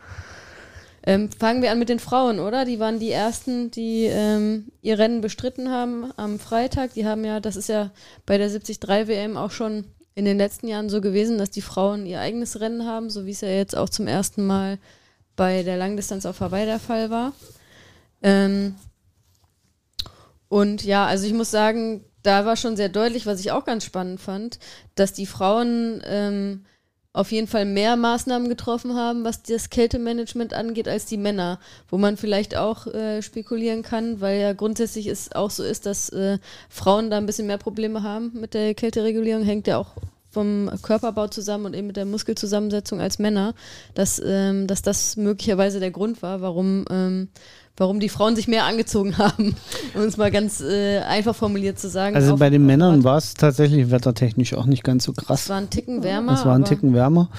[1.03, 2.65] Ähm, fangen wir an mit den Frauen, oder?
[2.65, 6.93] Die waren die ersten, die ähm, ihr Rennen bestritten haben am Freitag.
[6.93, 7.91] Die haben ja, das ist ja
[8.25, 9.85] bei der 73 WM auch schon
[10.15, 13.31] in den letzten Jahren so gewesen, dass die Frauen ihr eigenes Rennen haben, so wie
[13.31, 14.77] es ja jetzt auch zum ersten Mal
[15.35, 17.33] bei der Langdistanz auf Hawaii der Fall war.
[18.21, 18.75] Ähm,
[20.49, 23.85] und ja, also ich muss sagen, da war schon sehr deutlich, was ich auch ganz
[23.85, 24.59] spannend fand,
[24.95, 26.65] dass die Frauen ähm,
[27.13, 31.59] auf jeden Fall mehr Maßnahmen getroffen haben, was das Kältemanagement angeht, als die Männer.
[31.87, 36.09] Wo man vielleicht auch äh, spekulieren kann, weil ja grundsätzlich es auch so ist, dass
[36.09, 36.37] äh,
[36.69, 39.95] Frauen da ein bisschen mehr Probleme haben mit der Kälteregulierung, hängt ja auch
[40.29, 43.55] vom Körperbau zusammen und eben mit der Muskelzusammensetzung als Männer,
[43.95, 47.29] dass, ähm, dass das möglicherweise der Grund war, warum ähm,
[47.79, 49.55] warum die Frauen sich mehr angezogen haben,
[49.95, 52.15] um es mal ganz äh, einfach formuliert zu sagen.
[52.15, 55.43] Also bei den Männern war es tatsächlich wettertechnisch auch nicht ganz so krass.
[55.43, 56.33] Es war ein Ticken wärmer.
[56.33, 57.29] Es war ein Ticken wärmer.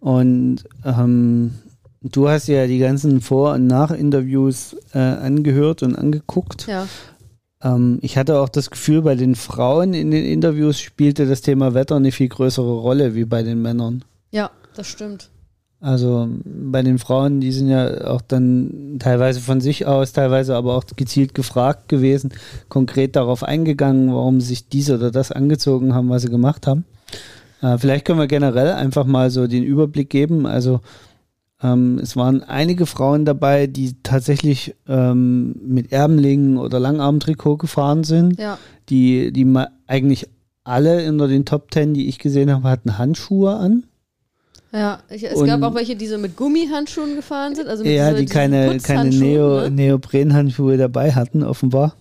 [0.00, 1.54] Und ähm,
[2.02, 6.66] du hast ja die ganzen Vor- und Nach-Interviews äh, angehört und angeguckt.
[6.66, 6.86] Ja.
[7.62, 11.74] Ähm, ich hatte auch das Gefühl, bei den Frauen in den Interviews spielte das Thema
[11.74, 14.04] Wetter eine viel größere Rolle wie bei den Männern.
[14.30, 15.30] Ja, das stimmt.
[15.84, 20.76] Also bei den Frauen, die sind ja auch dann teilweise von sich aus, teilweise aber
[20.76, 22.32] auch gezielt gefragt gewesen,
[22.70, 26.86] konkret darauf eingegangen, warum sie sich dies oder das angezogen haben, was sie gemacht haben.
[27.60, 30.46] Äh, vielleicht können wir generell einfach mal so den Überblick geben.
[30.46, 30.80] Also
[31.62, 38.38] ähm, es waren einige Frauen dabei, die tatsächlich ähm, mit Erbenlingen oder Langarmtrikot gefahren sind,
[38.38, 38.56] Ja.
[38.88, 39.46] die, die
[39.86, 40.30] eigentlich
[40.64, 43.84] alle unter den Top Ten, die ich gesehen habe, hatten Handschuhe an.
[44.74, 47.68] Ja, ich, es Und- gab auch welche, die so mit Gummihandschuhen gefahren sind.
[47.68, 49.70] Also mit Ja, die keine, keine Neo, ne?
[49.70, 51.94] Neoprenhandschuhe dabei hatten, offenbar.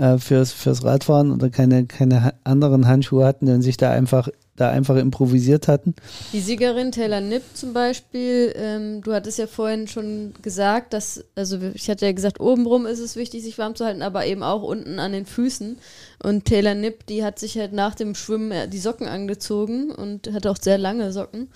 [0.00, 4.70] Äh, fürs, fürs Radfahren oder keine, keine anderen Handschuhe hatten und sich da einfach, da
[4.70, 5.94] einfach improvisiert hatten.
[6.32, 11.58] Die Siegerin Taylor Nipp zum Beispiel, ähm, du hattest ja vorhin schon gesagt, dass, also
[11.74, 14.62] ich hatte ja gesagt, obenrum ist es wichtig, sich warm zu halten, aber eben auch
[14.62, 15.76] unten an den Füßen.
[16.22, 20.32] Und Taylor Nipp, die hat sich halt nach dem Schwimmen äh, die Socken angezogen und
[20.32, 21.48] hat auch sehr lange Socken,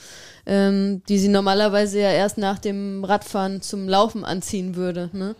[0.44, 5.08] ähm, die sie normalerweise ja erst nach dem Radfahren zum Laufen anziehen würde.
[5.14, 5.34] Ne?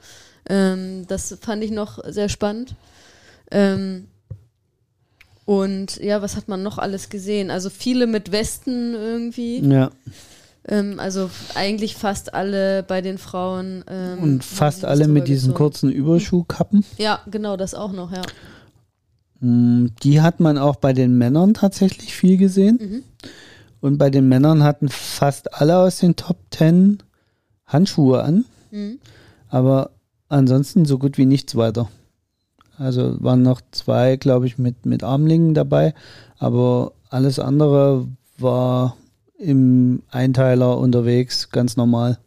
[0.48, 2.74] Ähm, das fand ich noch sehr spannend.
[3.50, 4.07] Ähm,
[5.44, 7.50] und ja, was hat man noch alles gesehen?
[7.50, 9.59] Also viele mit Westen irgendwie.
[9.61, 9.90] Ja.
[10.66, 13.85] Ähm, also eigentlich fast alle bei den Frauen.
[13.87, 15.57] Ähm, Und fast alle mit diesen gezogen.
[15.59, 16.85] kurzen Überschuhkappen.
[16.96, 18.22] Ja, genau, das auch noch, ja.
[19.40, 22.78] Mm, Die hat man auch bei den Männern tatsächlich viel gesehen.
[22.80, 23.02] Mhm.
[23.83, 27.02] Und bei den Männern hatten fast alle aus den Top Ten
[27.66, 28.44] Handschuhe an.
[28.70, 28.98] Mhm.
[29.50, 29.90] aber
[30.28, 31.88] ansonsten so gut wie nichts weiter.
[32.78, 35.94] Also waren noch zwei, glaube ich, mit, mit Armlingen dabei,
[36.38, 38.08] aber alles andere
[38.38, 38.96] war
[39.38, 42.18] im Einteiler unterwegs, ganz normal.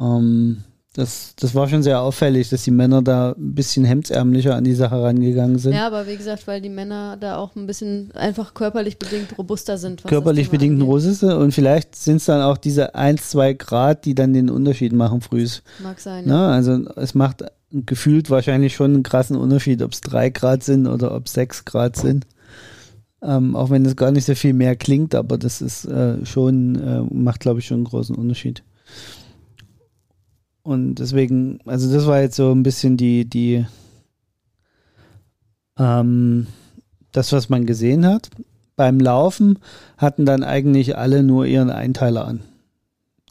[0.00, 4.62] Ähm, das, das war schon sehr auffällig, dass die Männer da ein bisschen hemdsärmlicher an
[4.62, 5.72] die Sache rangegangen sind.
[5.72, 9.76] Ja, aber wie gesagt, weil die Männer da auch ein bisschen einfach körperlich bedingt robuster
[9.76, 10.04] sind.
[10.04, 10.82] Körperlich angeht.
[10.82, 14.92] Russisse und vielleicht sind es dann auch diese 1, 2 Grad, die dann den Unterschied
[14.92, 15.64] machen frühs.
[15.82, 16.28] Mag sein.
[16.28, 16.32] Ja.
[16.32, 16.46] Ne?
[16.52, 21.14] Also es macht gefühlt wahrscheinlich schon einen krassen Unterschied, ob es drei Grad sind oder
[21.14, 22.26] ob es sechs Grad sind.
[23.22, 26.76] Ähm, auch wenn es gar nicht so viel mehr klingt, aber das ist äh, schon,
[26.76, 28.62] äh, macht glaube ich schon einen großen Unterschied.
[30.62, 33.66] Und deswegen, also das war jetzt so ein bisschen die, die,
[35.78, 36.46] ähm,
[37.12, 38.30] das, was man gesehen hat.
[38.76, 39.58] Beim Laufen
[39.98, 42.40] hatten dann eigentlich alle nur ihren Einteiler an.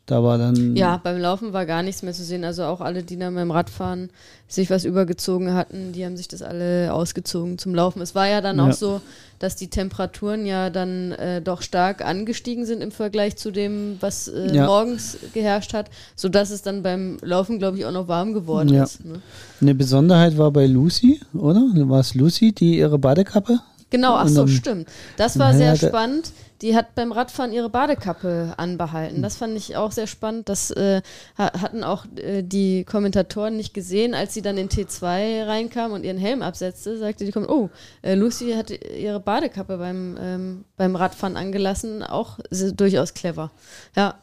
[0.06, 0.76] Da war dann.
[0.76, 2.44] Ja, beim Laufen war gar nichts mehr zu sehen.
[2.44, 4.10] Also auch alle, die dann beim Radfahren
[4.50, 8.02] sich was übergezogen hatten, die haben sich das alle ausgezogen zum Laufen.
[8.02, 8.68] Es war ja dann Ja.
[8.68, 9.00] auch so,
[9.40, 14.28] dass die Temperaturen ja dann äh, doch stark angestiegen sind im Vergleich zu dem, was
[14.28, 14.66] äh, Ja.
[14.66, 18.84] morgens geherrscht hat, sodass es dann beim Laufen, glaube ich, auch noch warm geworden Ja.
[18.84, 19.06] ist.
[19.06, 19.22] Ne?
[19.62, 21.62] Eine Besonderheit war bei Lucy, oder?
[21.62, 23.58] War es Lucy, die ihre Badekappe?
[23.90, 24.88] Genau, ach so, stimmt.
[25.18, 26.32] Das war sehr spannend.
[26.64, 29.22] Die hat beim Radfahren ihre Badekappe anbehalten.
[29.22, 30.50] Das fand ich auch sehr spannend.
[30.50, 31.02] Das äh,
[31.38, 36.04] ha- hatten auch äh, die Kommentatoren nicht gesehen, als sie dann in T2 reinkam und
[36.06, 37.70] ihren Helm absetzte, sagte die oh,
[38.02, 42.02] äh, Lucy hat ihre Badekappe beim, ähm, beim Radfahren angelassen.
[42.02, 43.52] Auch durchaus clever.
[43.96, 44.16] Ja.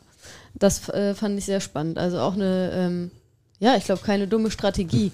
[0.54, 1.98] Das äh, fand ich sehr spannend.
[1.98, 3.10] Also auch eine, ähm,
[3.60, 5.12] ja, ich glaube, keine dumme Strategie.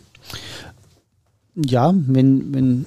[1.57, 2.87] Ja, wenn, wenn,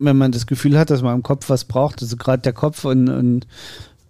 [0.00, 2.84] wenn man das Gefühl hat, dass man im Kopf was braucht, also gerade der Kopf
[2.84, 3.46] und, und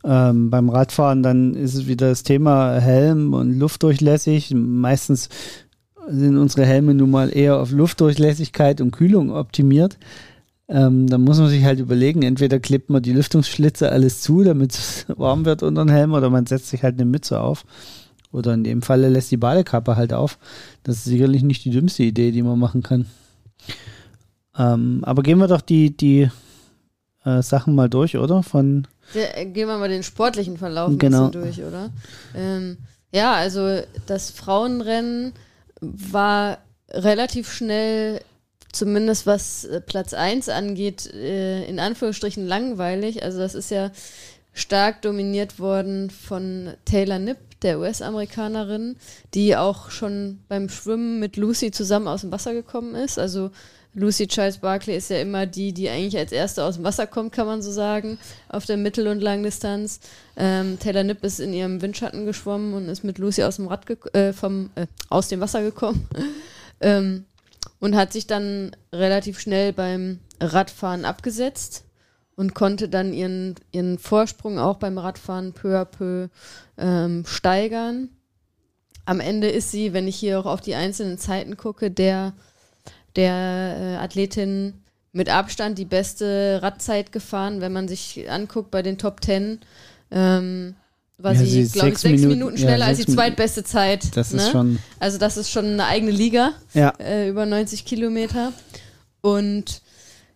[0.05, 4.55] ähm, beim Radfahren, dann ist es wieder das Thema Helm und luftdurchlässig.
[4.55, 5.29] Meistens
[6.09, 9.99] sind unsere Helme nun mal eher auf Luftdurchlässigkeit und Kühlung optimiert.
[10.69, 14.73] Ähm, dann muss man sich halt überlegen, entweder klebt man die Lüftungsschlitze alles zu, damit
[14.73, 17.65] es warm wird unter den Helm, oder man setzt sich halt eine Mütze auf.
[18.33, 20.39] Oder in dem Falle lässt die Badekappe halt auf.
[20.85, 23.07] Das ist sicherlich nicht die dümmste Idee, die man machen kann.
[24.61, 26.29] Ähm, aber gehen wir doch die, die
[27.25, 28.43] äh, Sachen mal durch, oder?
[28.43, 31.27] Von Der, äh, gehen wir mal den sportlichen Verlauf Genau.
[31.27, 31.91] ein bisschen durch, oder?
[32.35, 32.77] Ähm,
[33.13, 35.33] ja, also das Frauenrennen
[35.81, 36.59] war
[36.91, 38.21] relativ schnell,
[38.73, 43.23] zumindest was äh, Platz 1 angeht, äh, in Anführungsstrichen langweilig.
[43.23, 43.91] Also das ist ja
[44.53, 48.97] stark dominiert worden von Taylor Nipp, der US-Amerikanerin,
[49.35, 53.19] die auch schon beim Schwimmen mit Lucy zusammen aus dem Wasser gekommen ist.
[53.19, 53.51] Also
[53.93, 57.33] Lucy Charles Barkley ist ja immer die, die eigentlich als erste aus dem Wasser kommt,
[57.33, 60.01] kann man so sagen, auf der Mittel- und Langdistanz.
[60.37, 63.89] Ähm, Taylor Nipp ist in ihrem Windschatten geschwommen und ist mit Lucy aus dem Rad
[64.15, 66.09] äh, vom, äh, aus dem Wasser gekommen.
[66.81, 67.25] ähm,
[67.81, 71.85] und hat sich dann relativ schnell beim Radfahren abgesetzt
[72.37, 76.29] und konnte dann ihren, ihren Vorsprung auch beim Radfahren peu à peu
[76.79, 78.11] ähm, steigern.
[79.05, 82.35] Am Ende ist sie, wenn ich hier auch auf die einzelnen Zeiten gucke, der,
[83.17, 84.75] der äh, Athletin
[85.13, 87.61] mit Abstand die beste Radzeit gefahren.
[87.61, 89.59] Wenn man sich anguckt bei den Top Ten,
[90.11, 90.75] ähm,
[91.19, 94.17] war Ja, sie, ist glaube ich, sechs Minuten- Minuten ja, schneller als die zweitbeste Zeit.
[94.17, 94.51] das ist ne?
[94.53, 98.53] schon, Also das ist schon eine eigene Liga, ja, äh, über 90 Kilometer.
[99.21, 99.83] Und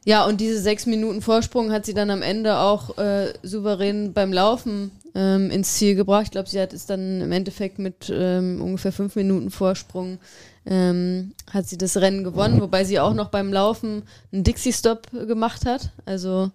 [0.05, 4.33] ja, und diese sechs Minuten Vorsprung hat sie dann am Ende auch äh, souverän beim
[4.33, 6.25] Laufen ähm, ins Ziel gebracht.
[6.25, 10.19] Ich glaube, sie hat es dann im Endeffekt mit ähm, ungefähr fünf Minuten Vorsprung
[10.66, 15.66] ähm, hat sie das Rennen gewonnen, wobei sie auch noch beim Laufen einen Dixie-Stop gemacht
[15.66, 15.90] hat.
[16.07, 16.50] Also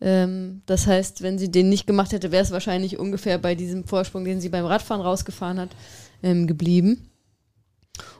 [0.00, 3.84] ähm, das heißt, wenn sie den nicht gemacht hätte, wäre es wahrscheinlich ungefähr bei diesem
[3.84, 5.70] Vorsprung, den sie beim Radfahren rausgefahren hat,
[6.22, 7.10] ähm, geblieben.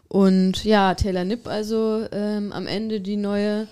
[0.08, 3.66] Und ja, Taylor Nipp also ähm, am Ende die neue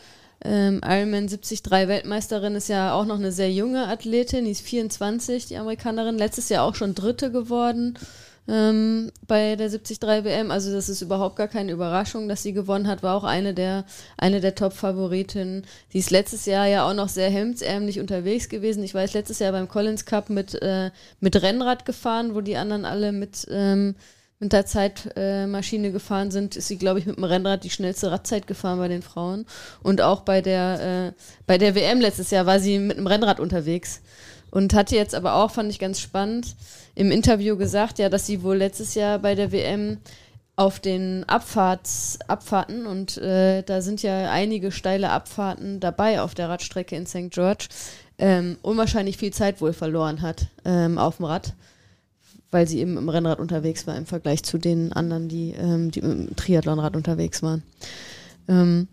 [0.44, 5.46] ähm, Ironman 73 Weltmeisterin ist ja auch noch eine sehr junge Athletin, die ist 24,
[5.46, 7.98] die Amerikanerin, letztes Jahr auch schon Dritte geworden
[8.46, 10.50] ähm, bei der 73 WM.
[10.50, 13.84] Also das ist überhaupt gar keine Überraschung, dass sie gewonnen hat, war auch eine der,
[14.16, 15.64] eine der Top-Favoritinnen.
[15.92, 18.82] Die ist letztes Jahr ja auch noch sehr hemdsärmlich unterwegs gewesen.
[18.84, 22.84] Ich weiß, letztes Jahr beim Collins Cup mit, äh, mit Rennrad gefahren, wo die anderen
[22.84, 23.94] alle mit, ähm,
[24.40, 28.46] mit der Zeitmaschine gefahren sind, ist sie, glaube ich, mit dem Rennrad die schnellste Radzeit
[28.46, 29.46] gefahren bei den Frauen.
[29.82, 33.40] Und auch bei der, äh, bei der WM letztes Jahr war sie mit einem Rennrad
[33.40, 34.02] unterwegs.
[34.54, 36.54] Und hatte jetzt aber auch, fand ich ganz spannend,
[36.94, 39.98] im Interview gesagt, ja, dass sie wohl letztes Jahr bei der WM
[40.54, 46.48] auf den Abfahrts, Abfahrten und äh, da sind ja einige steile Abfahrten dabei auf der
[46.48, 47.30] Radstrecke in St.
[47.30, 47.66] George,
[48.18, 51.54] ähm, unwahrscheinlich viel Zeit wohl verloren hat ähm, auf dem Rad,
[52.52, 55.98] weil sie eben im Rennrad unterwegs war im Vergleich zu den anderen, die, ähm, die
[55.98, 57.64] im Triathlonrad unterwegs waren.
[58.46, 58.86] Ähm,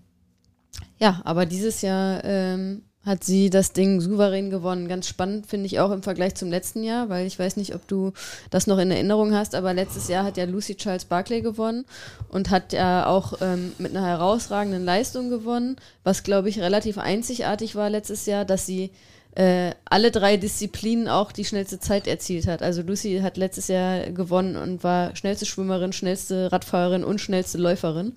[0.98, 4.88] ja, aber dieses Jahr ähm, hat sie das Ding souverän gewonnen.
[4.88, 7.88] Ganz spannend finde ich auch im Vergleich zum letzten Jahr, weil ich weiß nicht, ob
[7.88, 8.14] du
[8.52, 11.86] das noch in Erinnerung hast, aber letztes Jahr hat ja Lucy Charles Barclay gewonnen
[12.30, 17.76] und hat ja auch ähm, mit einer herausragenden Leistung gewonnen, was glaube ich relativ einzigartig
[17.76, 18.92] war letztes Jahr, dass sie
[19.34, 22.62] äh, alle drei Disziplinen auch die schnellste Zeit erzielt hat.
[22.62, 28.14] Also Lucy hat letztes Jahr gewonnen und war schnellste Schwimmerin, schnellste Radfahrerin und schnellste Läuferin.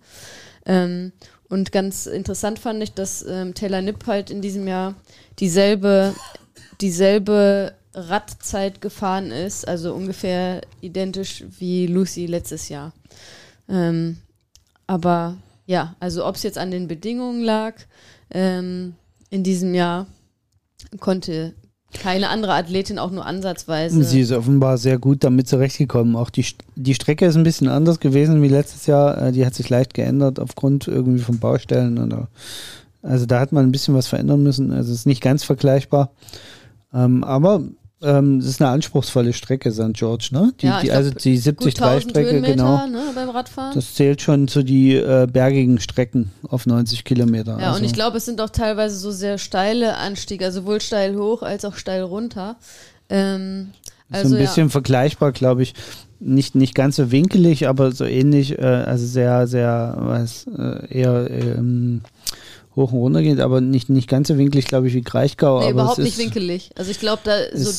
[0.66, 1.12] Ähm,
[1.48, 4.94] und ganz interessant fand ich, dass ähm, Taylor Nipp halt in diesem Jahr
[5.38, 6.14] dieselbe,
[6.80, 12.92] dieselbe Radzeit gefahren ist, also ungefähr identisch wie Lucy letztes Jahr.
[13.68, 14.18] Ähm,
[14.86, 17.74] aber ja, also ob es jetzt an den Bedingungen lag,
[18.30, 18.94] ähm,
[19.30, 20.06] in diesem Jahr
[21.00, 21.54] konnte
[21.94, 24.02] keine andere Athletin auch nur ansatzweise.
[24.04, 26.16] sie ist offenbar sehr gut damit zurechtgekommen.
[26.16, 26.44] Auch die,
[26.76, 29.20] die Strecke ist ein bisschen anders gewesen wie letztes Jahr.
[29.20, 31.98] Äh, Die hat sich leicht geändert aufgrund irgendwie von Baustellen.
[31.98, 32.28] Oder,
[33.02, 34.72] also da hat man ein bisschen was verändern müssen.
[34.72, 36.10] Also es ist nicht ganz vergleichbar.
[36.92, 37.62] Ähm, aber
[38.04, 39.94] ähm, es ist eine anspruchsvolle Strecke, St.
[39.94, 40.52] George, ne?
[40.60, 42.86] Die, Ja, die, glaub, also die gut 1000 73-Strecke, Höhenmeter genau.
[42.86, 43.74] ne, beim Radfahren.
[43.74, 47.58] Das zählt schon zu die äh, bergigen Strecken auf 90 Kilometer.
[47.58, 50.80] Ja, also, und ich glaube, es sind auch teilweise so sehr steile Anstiege, also sowohl
[50.80, 52.56] steil hoch als auch steil runter.
[53.08, 53.70] Ähm,
[54.10, 55.74] also so ein bisschen vergleichbar, glaube ich.
[56.20, 61.28] Nicht, nicht ganz so winkelig, aber so ähnlich, äh, also sehr, sehr, was, äh, eher
[61.30, 62.02] ähm,
[62.76, 65.58] hoch und runter geht, aber nicht, nicht ganz so winkelig, glaube ich, wie Kraichgau.
[65.60, 66.70] nee, aber überhaupt nicht winkelig.
[66.76, 67.70] Also ich glaube, da so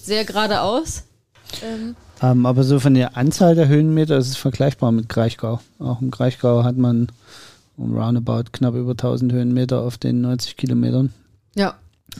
[0.00, 1.04] sehr geradeaus.
[1.62, 5.60] Ähm, Ähm, aber so von der Anzahl der Höhenmeter ist es vergleichbar mit Kraichgau.
[5.78, 7.08] Auch im Kraichgau hat man
[7.76, 11.12] um roundabout knapp über 1000 Höhenmeter auf den 90 Kilometern.
[11.56, 11.74] Ja.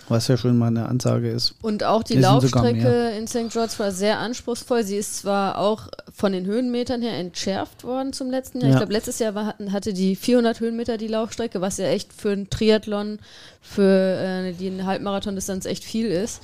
[0.09, 1.55] Was ja schon mal eine Ansage ist.
[1.63, 3.51] Und auch die Laufstrecke in St.
[3.51, 4.85] George war sehr anspruchsvoll.
[4.85, 8.69] Sie ist zwar auch von den Höhenmetern her entschärft worden zum letzten Jahr.
[8.69, 8.79] Ich Ja.
[8.81, 12.51] glaube, letztes Jahr war, hatte die 400 Höhenmeter die Laufstrecke, was ja echt für einen
[12.51, 13.19] Triathlon,
[13.63, 16.41] für äh, die Halbmarathon-Distanz echt viel ist.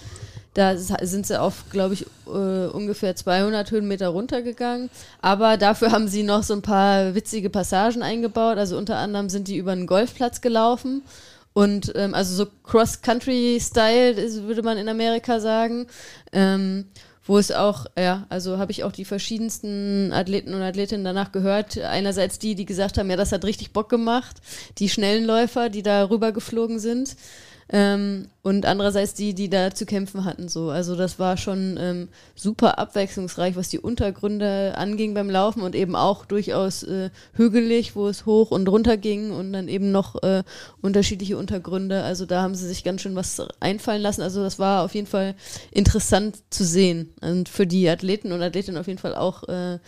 [0.55, 4.90] Da sind sie auf, glaube ich, äh, ungefähr 200 Höhenmeter runtergegangen.
[5.22, 8.59] Aber dafür haben sie noch so ein paar witzige Passagen eingebaut.
[8.59, 11.03] Also unter anderem sind die über einen Golfplatz gelaufen.
[11.53, 15.86] Und ähm, also so Cross-Country-Style, würde man in Amerika sagen.
[16.32, 16.86] Ähm,
[17.30, 21.78] wo es auch, ja, also habe ich auch die verschiedensten Athleten und Athletinnen danach gehört.
[21.78, 24.38] Einerseits die, die gesagt haben, ja, das hat richtig Bock gemacht.
[24.78, 27.16] Die schnellen Läufer, die da rüber geflogen sind.
[27.72, 30.48] Ähm, und andererseits die, die da zu kämpfen hatten.
[30.48, 30.70] So.
[30.70, 35.94] Also das war schon ähm, super abwechslungsreich, was die Untergründe anging beim Laufen und eben
[35.94, 40.42] auch durchaus äh, hügelig, wo es hoch und runter ging und dann eben noch äh,
[40.80, 42.02] unterschiedliche Untergründe.
[42.02, 44.22] Also da haben sie sich ganz schön was einfallen lassen.
[44.22, 45.36] Also das war auf jeden Fall
[45.70, 47.12] interessant zu sehen.
[47.20, 49.78] Und für die Athleten und Athletinnen auf jeden Fall auch äh,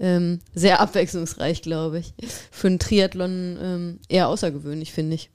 [0.00, 2.14] ähm, sehr abwechslungsreich, glaube ich.
[2.50, 5.30] Für einen Triathlon ähm, eher außergewöhnlich, finde ich.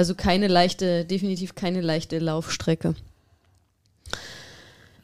[0.00, 2.94] Also keine leichte, definitiv keine leichte Laufstrecke.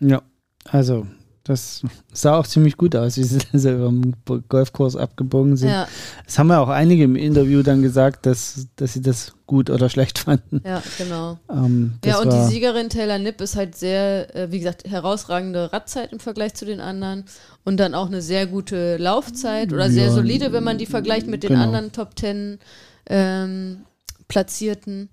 [0.01, 0.23] Ja,
[0.65, 1.07] also
[1.45, 1.83] das
[2.15, 4.15] sah auch ziemlich gut aus, wie sie dem
[4.49, 5.69] Golfkurs abgebogen sind.
[5.69, 5.87] Ja,
[6.27, 9.91] Es haben ja auch einige im Interview dann gesagt, dass, dass sie das gut oder
[9.91, 10.63] schlecht fanden.
[10.65, 11.39] ja, genau.
[11.51, 15.75] Ähm, das Ja, und die Siegerin Taylor Nipp ist halt sehr, äh, wie gesagt, herausragende
[15.75, 17.27] Radzeit im Vergleich zu den anderen
[17.67, 21.27] und dann auch eine sehr gute Laufzeit oder sehr Ja, solide, wenn man die vergleicht
[21.27, 21.65] mit den genau.
[21.65, 22.61] anderen Top Ten
[23.09, 23.83] ähm,
[24.29, 25.09] Platzierten.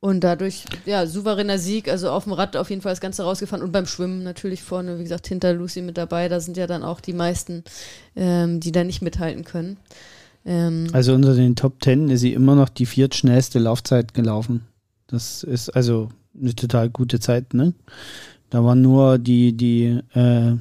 [0.00, 3.64] Und dadurch, ja, souveräner Sieg, also auf dem Rad auf jeden Fall das Ganze rausgefahren
[3.64, 6.28] und beim Schwimmen natürlich vorne, wie gesagt, hinter Lucy mit dabei.
[6.28, 7.64] Da sind ja dann auch die meisten,
[8.14, 9.78] ähm, die da nicht mithalten können.
[10.44, 14.66] Ähm, also unter den Top Ten ist sie immer noch die viertschnellste Laufzeit gelaufen.
[15.06, 17.72] Das ist also eine total gute Zeit, ne?
[18.50, 20.56] Da waren nur die, die, äh,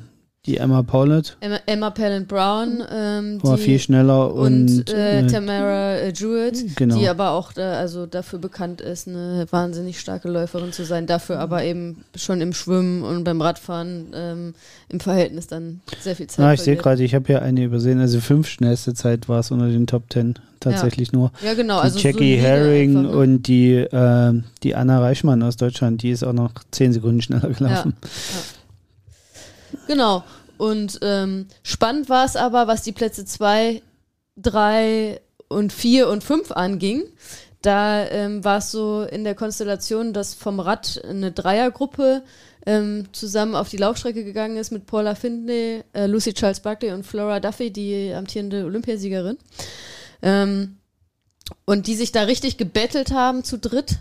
[0.45, 5.21] die Emma Paulett Emma, Emma Pallant Brown, ähm, war viel die schneller und, und, äh,
[5.21, 6.97] äh, Tamara äh, Jewett, genau.
[6.97, 11.39] die aber auch da, also dafür bekannt ist, eine wahnsinnig starke Läuferin zu sein, dafür
[11.39, 14.53] aber eben schon im Schwimmen und beim Radfahren ähm,
[14.89, 18.01] im Verhältnis dann sehr viel Zeit Ah, ich sehe gerade, ich habe hier eine übersehen.
[18.01, 21.31] Also fünf schnellste Zeit war es unter den Top Ten tatsächlich nur.
[21.43, 21.77] Ja, genau.
[21.79, 23.17] Die Also Jackie solide Herring einfach, ne?
[23.17, 24.33] und die, äh,
[24.63, 27.93] die Anna Reichmann aus Deutschland, die ist auch noch zehn Sekunden schneller gelaufen.
[29.88, 30.24] Genau.
[30.57, 33.82] Und ähm, spannend war es aber, was die Plätze 2,
[34.38, 37.03] 3 und 4 und 5 anging.
[37.61, 42.24] Da ähm, war es so in der Konstellation, dass vom Rad eine Dreiergruppe
[42.65, 47.05] ähm, zusammen auf die Laufstrecke gegangen ist mit Paula Findlay, äh, Lucy Charles Barkley und
[47.05, 49.38] Flora Duffy, die amtierende Olympiasiegerin.
[50.21, 50.78] Ähm,
[51.65, 53.99] und die sich da richtig gebettelt haben zu dritt.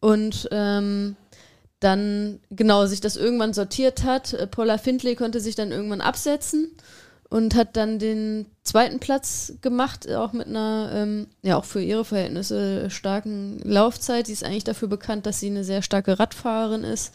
[0.00, 1.16] Und ähm,
[1.82, 4.34] dann genau sich das irgendwann sortiert hat.
[4.34, 6.70] Äh, Paula Findlay konnte sich dann irgendwann absetzen
[7.28, 12.04] und hat dann den zweiten Platz gemacht, auch mit einer, ähm, ja auch für ihre
[12.04, 14.26] Verhältnisse starken Laufzeit.
[14.26, 17.14] Sie ist eigentlich dafür bekannt, dass sie eine sehr starke Radfahrerin ist,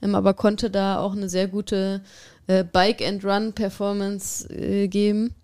[0.00, 2.02] ähm, aber konnte da auch eine sehr gute
[2.46, 5.34] äh, Bike-and-Run-Performance äh, geben.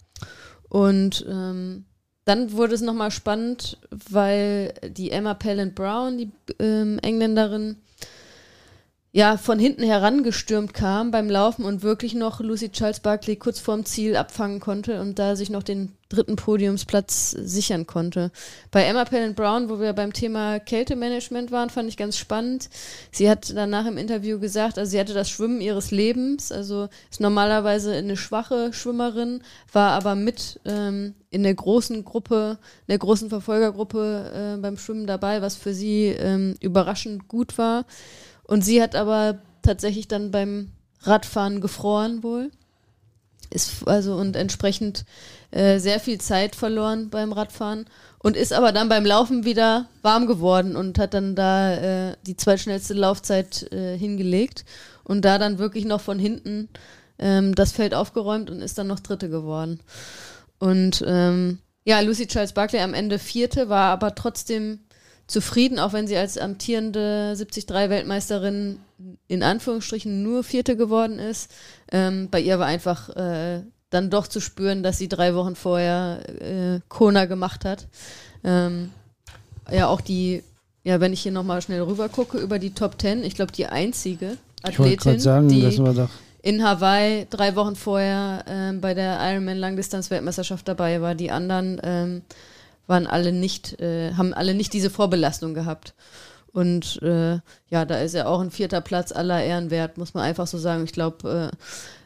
[0.68, 1.84] Und ähm,
[2.24, 7.76] dann wurde es nochmal spannend, weil die Emma Pallant Brown, die ähm, Engländerin,
[9.16, 13.84] ja, von hinten herangestürmt kam beim Laufen und wirklich noch Lucy Charles Barkley kurz vorm
[13.84, 18.32] Ziel abfangen konnte und da sich noch den dritten Podiumsplatz sichern konnte.
[18.72, 22.68] Bei Emma Pallant Brown, wo wir beim Thema Kältemanagement waren, fand ich ganz spannend.
[23.12, 27.20] Sie hat danach im Interview gesagt, also sie hatte das Schwimmen ihres Lebens, also ist
[27.20, 29.42] normalerweise eine schwache Schwimmerin,
[29.72, 32.58] war aber mit ähm, in der großen Gruppe,
[32.88, 37.84] in der großen Verfolgergruppe äh, beim Schwimmen dabei, was für sie ähm, überraschend gut war.
[38.44, 40.72] Und sie hat aber tatsächlich dann beim
[41.02, 42.50] Radfahren gefroren wohl.
[43.50, 45.04] Ist also und entsprechend
[45.50, 47.86] äh, sehr viel Zeit verloren beim Radfahren
[48.18, 52.36] und ist aber dann beim Laufen wieder warm geworden und hat dann da äh, die
[52.36, 54.64] zweitschnellste Laufzeit äh, hingelegt
[55.04, 56.70] und da dann wirklich noch von hinten
[57.18, 59.80] ähm, das Feld aufgeräumt und ist dann noch Dritte geworden.
[60.58, 64.80] Und ähm, ja, Lucy Charles Barkley am Ende Vierte, war aber trotzdem
[65.26, 68.78] zufrieden, auch wenn sie als amtierende 73-Weltmeisterin
[69.26, 71.50] in Anführungsstrichen nur Vierte geworden ist.
[71.90, 76.20] Ähm, bei ihr war einfach äh, dann doch zu spüren, dass sie drei Wochen vorher
[76.40, 77.86] äh, Kona gemacht hat.
[78.42, 78.90] Ähm,
[79.70, 80.42] ja, auch die,
[80.82, 83.66] ja, wenn ich hier nochmal schnell rüber gucke, über die Top Ten, ich glaube, die
[83.66, 85.80] einzige Athletin, sagen, die
[86.42, 91.14] in Hawaii drei Wochen vorher äh, bei der Ironman Langdistanz-Weltmeisterschaft dabei war.
[91.14, 92.22] Die anderen ähm,
[92.86, 95.94] waren alle nicht, äh, haben alle nicht diese Vorbelastung gehabt.
[96.52, 100.22] Und äh, ja, da ist er auch ein vierter Platz aller Ehren wert, muss man
[100.22, 100.84] einfach so sagen.
[100.84, 101.50] Ich glaube,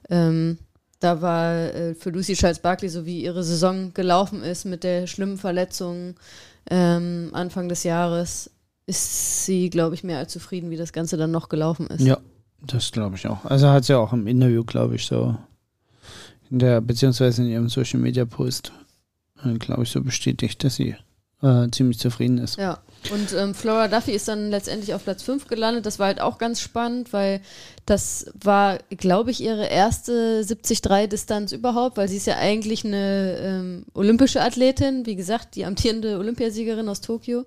[0.09, 0.59] äh, ähm,
[1.01, 5.37] da war äh, für Lucy Schalz-Barkley, so wie ihre Saison gelaufen ist mit der schlimmen
[5.37, 6.15] Verletzung
[6.71, 8.51] ähm, Anfang des Jahres,
[8.87, 12.01] ist sie, glaube ich, mehr als zufrieden, wie das Ganze dann noch gelaufen ist.
[12.01, 12.19] Ja,
[12.67, 13.45] das glaube ich auch.
[13.45, 15.37] Also hat sie auch im Interview, glaube ich, so
[16.51, 18.73] in der, beziehungsweise in ihrem Social Media Post,
[19.59, 20.97] glaube ich, so bestätigt, dass sie
[21.43, 22.59] äh, ziemlich zufrieden ist.
[22.59, 22.79] Ja.
[23.13, 25.87] Und ähm, Flora Duffy ist dann letztendlich auf Platz 5 gelandet.
[25.87, 27.41] Das war halt auch ganz spannend, weil
[27.87, 33.85] das war, glaube ich, ihre erste 70-3-Distanz überhaupt, weil sie ist ja eigentlich eine ähm,
[33.95, 37.45] olympische Athletin, wie gesagt, die amtierende Olympiasiegerin aus Tokio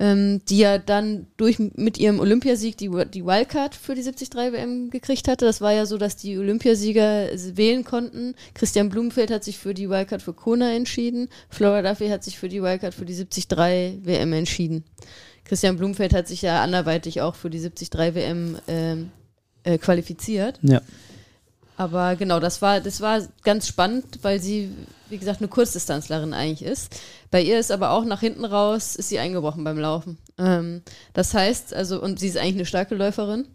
[0.00, 4.90] ähm, die ja dann durch mit ihrem Olympiasieg die, die Wildcard für die 73 WM
[4.90, 5.44] gekriegt hatte.
[5.44, 8.34] Das war ja so, dass die Olympiasieger wählen konnten.
[8.54, 11.28] Christian Blumenfeld hat sich für die Wildcard für Kona entschieden.
[11.48, 13.48] Flora Duffy hat sich für die Wildcard für die 73
[14.04, 14.84] WM entschieden.
[15.44, 19.10] Christian Blumenfeld hat sich ja anderweitig auch für die 73 WM ähm,
[19.64, 20.58] äh, qualifiziert.
[20.62, 20.80] Ja.
[21.78, 24.74] Aber genau, das war, das war ganz spannend, weil sie,
[25.10, 27.00] wie gesagt, eine Kurzdistanzlerin eigentlich ist.
[27.30, 30.18] Bei ihr ist aber auch nach hinten raus, ist sie eingebrochen beim Laufen.
[30.38, 33.46] Ähm, das heißt, also, und sie ist eigentlich eine starke Läuferin.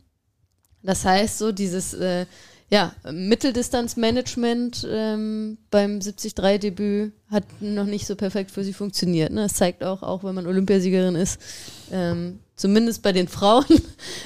[0.83, 2.25] Das heißt, so dieses, äh,
[2.73, 9.31] ja, Mitteldistanzmanagement ähm, beim 73-Debüt hat noch nicht so perfekt für sie funktioniert.
[9.31, 9.43] Ne?
[9.43, 11.39] Das zeigt auch, auch wenn man Olympiasiegerin ist,
[11.91, 13.63] ähm, zumindest bei den Frauen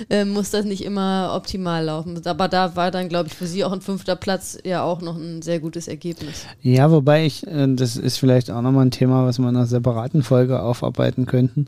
[0.10, 2.26] äh, muss das nicht immer optimal laufen.
[2.26, 5.18] Aber da war dann, glaube ich, für sie auch ein fünfter Platz ja auch noch
[5.18, 6.46] ein sehr gutes Ergebnis.
[6.62, 9.66] Ja, wobei ich, äh, das ist vielleicht auch nochmal ein Thema, was wir in einer
[9.66, 11.68] separaten Folge aufarbeiten könnten.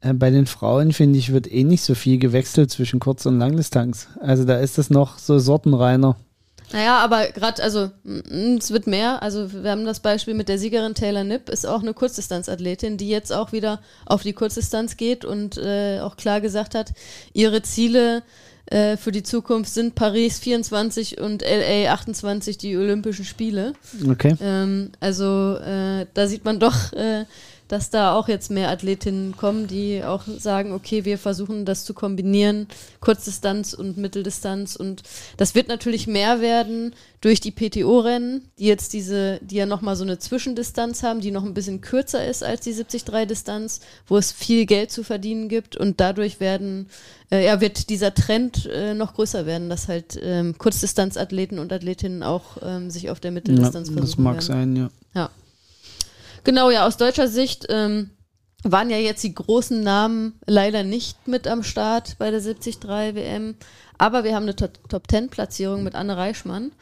[0.00, 3.38] Äh, bei den Frauen, finde ich, wird eh nicht so viel gewechselt zwischen Kurz- und
[3.38, 4.08] Langdistanz.
[4.20, 6.16] Also da ist das noch so sortenreiner.
[6.72, 7.90] Naja, aber gerade, also
[8.24, 9.22] es wird mehr.
[9.22, 13.08] Also wir haben das Beispiel mit der Siegerin Taylor Nipp, ist auch eine Kurzdistanzathletin, die
[13.08, 16.92] jetzt auch wieder auf die Kurzdistanz geht und äh, auch klar gesagt hat,
[17.32, 18.22] ihre Ziele
[18.66, 23.72] äh, für die Zukunft sind Paris 24 und LA 28, die Olympischen Spiele.
[24.08, 24.36] Okay.
[24.40, 27.24] Ähm, also äh, da sieht man doch, äh,
[27.70, 31.94] dass da auch jetzt mehr Athletinnen kommen, die auch sagen, okay, wir versuchen das zu
[31.94, 32.66] kombinieren,
[32.98, 34.74] Kurzdistanz und Mitteldistanz.
[34.74, 35.04] Und
[35.36, 40.02] das wird natürlich mehr werden durch die PTO-Rennen, die jetzt diese, die ja nochmal so
[40.02, 44.66] eine Zwischendistanz haben, die noch ein bisschen kürzer ist als die 73-Distanz, wo es viel
[44.66, 45.76] Geld zu verdienen gibt.
[45.76, 46.88] Und dadurch werden,
[47.30, 52.24] äh, ja, wird dieser Trend äh, noch größer werden, dass halt ähm, Kurzdistanzathleten und Athletinnen
[52.24, 54.00] auch ähm, sich auf der Mitteldistanz ja, versuchen.
[54.00, 54.42] Das mag werden.
[54.42, 54.90] sein, ja.
[55.14, 55.30] Ja.
[56.44, 58.10] Genau, ja, aus deutscher Sicht ähm,
[58.62, 63.56] waren ja jetzt die großen Namen leider nicht mit am Start bei der 73 WM.
[63.98, 66.72] Aber wir haben eine Top-10-Platzierung mit Anne Reichmann.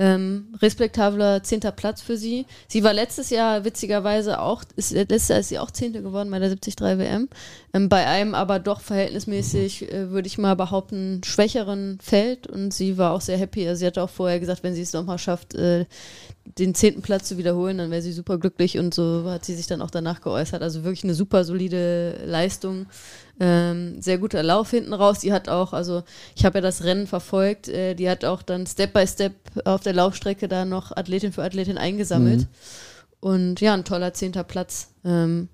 [0.00, 2.46] Ähm, respektabler zehnter Platz für sie.
[2.68, 6.38] Sie war letztes Jahr witzigerweise auch, ist, letztes Jahr ist sie auch Zehnte geworden bei
[6.38, 7.28] der 73 WM.
[7.74, 12.96] Ähm, bei einem aber doch verhältnismäßig, äh, würde ich mal behaupten, schwächeren Feld und sie
[12.96, 13.66] war auch sehr happy.
[13.66, 15.86] Also sie hatte auch vorher gesagt, wenn sie es nochmal schafft, äh,
[16.58, 19.66] den zehnten Platz zu wiederholen, dann wäre sie super glücklich und so hat sie sich
[19.66, 20.62] dann auch danach geäußert.
[20.62, 22.86] Also wirklich eine super solide Leistung.
[23.40, 25.20] Ähm, sehr guter Lauf hinten raus.
[25.20, 26.02] Die hat auch, also
[26.34, 29.34] ich habe ja das Rennen verfolgt, äh, die hat auch dann Step by Step
[29.64, 32.40] auf der Laufstrecke da noch Athletin für Athletin eingesammelt.
[32.40, 32.46] Mhm.
[33.20, 34.88] Und ja, ein toller zehnter Platz.
[35.04, 35.48] Ähm,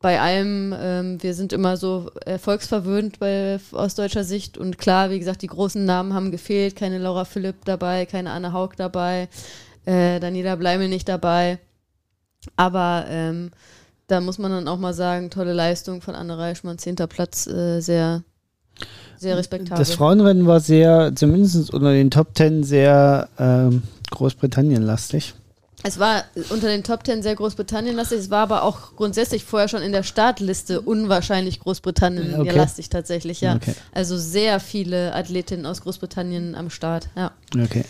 [0.00, 5.18] bei allem, ähm, wir sind immer so erfolgsverwöhnt bei, aus deutscher Sicht und klar, wie
[5.18, 9.28] gesagt, die großen Namen haben gefehlt, keine Laura Philipp dabei, keine Anne Haug dabei,
[9.86, 11.58] äh, Daniela Bleimel nicht dabei.
[12.54, 13.50] Aber ähm,
[14.08, 17.80] da muss man dann auch mal sagen, tolle Leistung von Anne Reichmann, zehnter Platz, äh,
[17.80, 18.22] sehr,
[19.18, 19.78] sehr respektabel.
[19.78, 25.34] Das Frauenrennen war sehr, zumindest unter den Top Ten, sehr ähm, Großbritannien-lastig.
[25.84, 29.82] Es war unter den Top Ten sehr Großbritannien-lastig, es war aber auch grundsätzlich vorher schon
[29.82, 32.92] in der Startliste unwahrscheinlich Großbritannien-lastig okay.
[32.92, 33.56] tatsächlich, ja.
[33.56, 33.74] Okay.
[33.92, 37.30] Also sehr viele Athletinnen aus Großbritannien am Start, ja.
[37.54, 37.84] Okay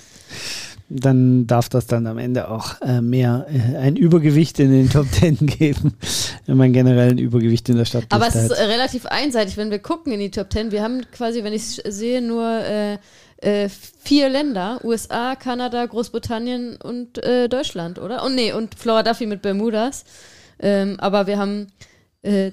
[0.89, 5.07] dann darf das dann am Ende auch äh, mehr äh, ein Übergewicht in den Top
[5.13, 5.95] Ten geben,
[6.47, 9.71] wenn man generell ein Übergewicht in der Stadt Aber es ist äh, relativ einseitig, wenn
[9.71, 10.73] wir gucken in die Top Ten.
[10.73, 12.99] Wir haben quasi, wenn ich es sehe, nur äh,
[13.37, 18.25] äh, vier Länder: USA, Kanada, Großbritannien und äh, Deutschland, oder?
[18.25, 20.05] Und nee, und Flora Duffy mit Bermudas.
[20.59, 21.69] Ähm, aber wir haben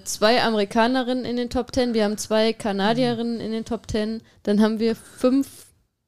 [0.04, 4.62] zwei Amerikanerinnen in den Top Ten, wir haben zwei Kanadierinnen in den Top Ten, dann
[4.62, 5.48] haben wir fünf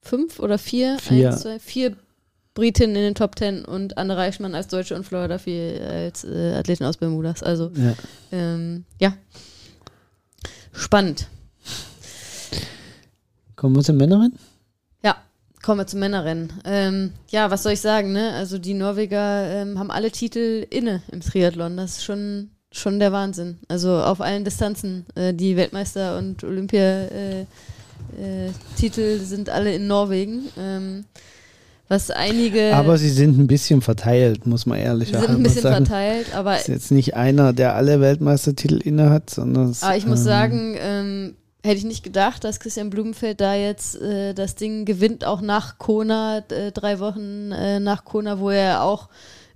[0.00, 1.30] fünf oder vier, vier.
[1.30, 1.96] Eins, zwei, vier
[2.58, 6.54] Britin in den Top Ten und Anne Reichmann als Deutsche und Flora Duffy als äh,
[6.56, 7.40] Athletin aus Bermudas.
[7.40, 7.94] Also ja.
[8.32, 9.12] Ähm, ja.
[10.72, 11.28] Spannend.
[13.54, 14.32] Kommen wir zur Männerin?
[15.04, 15.18] Ja,
[15.62, 16.52] Kommen wir zum Männerrennen.
[16.64, 18.32] Ähm, ja, was soll ich sagen, ne?
[18.32, 21.76] Also die Norweger ähm, haben alle Titel inne im Triathlon.
[21.76, 23.60] Das ist schon, schon der Wahnsinn.
[23.68, 25.06] Also auf allen Distanzen.
[25.14, 27.46] Äh, die Weltmeister- und Olympiatitel
[28.18, 30.48] äh, äh, sind alle in Norwegen.
[30.58, 31.04] Ähm,
[31.88, 32.76] was einige.
[32.76, 35.20] Aber sie sind ein bisschen verteilt, muss man ehrlich sagen.
[35.20, 35.86] Sie sind ein bisschen sagen.
[35.86, 36.56] verteilt, aber.
[36.56, 39.74] Ist jetzt nicht einer, der alle Weltmeistertitel inne hat, sondern.
[39.80, 41.34] Aber ich muss ähm, sagen, ähm,
[41.64, 45.78] hätte ich nicht gedacht, dass Christian Blumenfeld da jetzt äh, das Ding gewinnt, auch nach
[45.78, 49.08] Kona, äh, drei Wochen äh, nach Kona, wo er auch,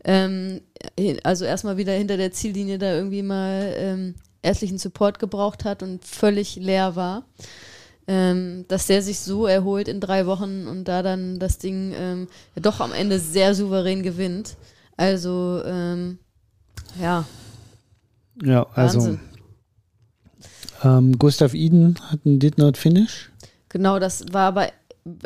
[0.05, 0.62] ähm,
[1.22, 6.05] also erstmal wieder hinter der Ziellinie da irgendwie mal ähm, ärztlichen Support gebraucht hat und
[6.05, 7.24] völlig leer war
[8.07, 12.28] ähm, dass der sich so erholt in drei Wochen und da dann das Ding ähm,
[12.55, 14.57] ja doch am Ende sehr souverän gewinnt.
[14.96, 16.18] Also, ähm,
[17.00, 17.24] ja.
[18.42, 19.18] Ja, also
[20.84, 23.30] ähm, Gustav Iden hat einen Did Not Finish.
[23.68, 24.68] Genau, das war aber,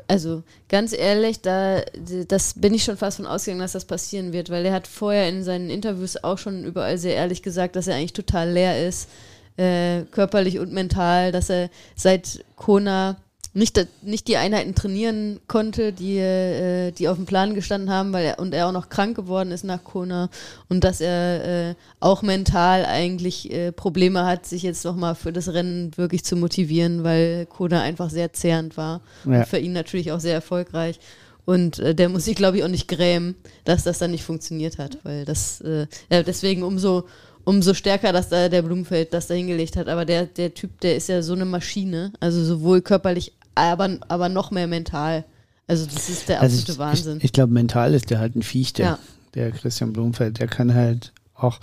[0.07, 1.81] also ganz ehrlich, da
[2.29, 5.29] das bin ich schon fast von ausgegangen, dass das passieren wird, weil er hat vorher
[5.29, 9.09] in seinen Interviews auch schon überall sehr ehrlich gesagt, dass er eigentlich total leer ist
[9.57, 13.17] äh, körperlich und mental, dass er seit Kona
[13.57, 18.27] nicht, nicht die Einheiten trainieren konnte, die, äh, die auf dem Plan gestanden haben, weil
[18.27, 20.29] er und er auch noch krank geworden ist nach Kona
[20.69, 25.49] und dass er äh, auch mental eigentlich äh, Probleme hat, sich jetzt nochmal für das
[25.49, 29.39] Rennen wirklich zu motivieren, weil Kona einfach sehr zehrend war ja.
[29.39, 31.01] und für ihn natürlich auch sehr erfolgreich.
[31.47, 34.77] Und äh, der muss sich, glaube ich, auch nicht grämen, dass das dann nicht funktioniert
[34.77, 37.05] hat, weil das äh, ja, deswegen umso
[37.47, 39.89] umso stärker, dass da der Blumenfeld das da hingelegt hat.
[39.89, 42.13] Aber der, der Typ, der ist ja so eine Maschine.
[42.21, 45.25] Also sowohl körperlich, aber, aber noch mehr mental.
[45.69, 47.19] Also das ist der also absolute also Wahnsinn.
[47.19, 48.99] Ich, ich glaube, mental ist der halt ein Viech, der, ja.
[49.35, 50.41] der Christian Blumenfeld.
[50.41, 51.61] Der kann halt auch,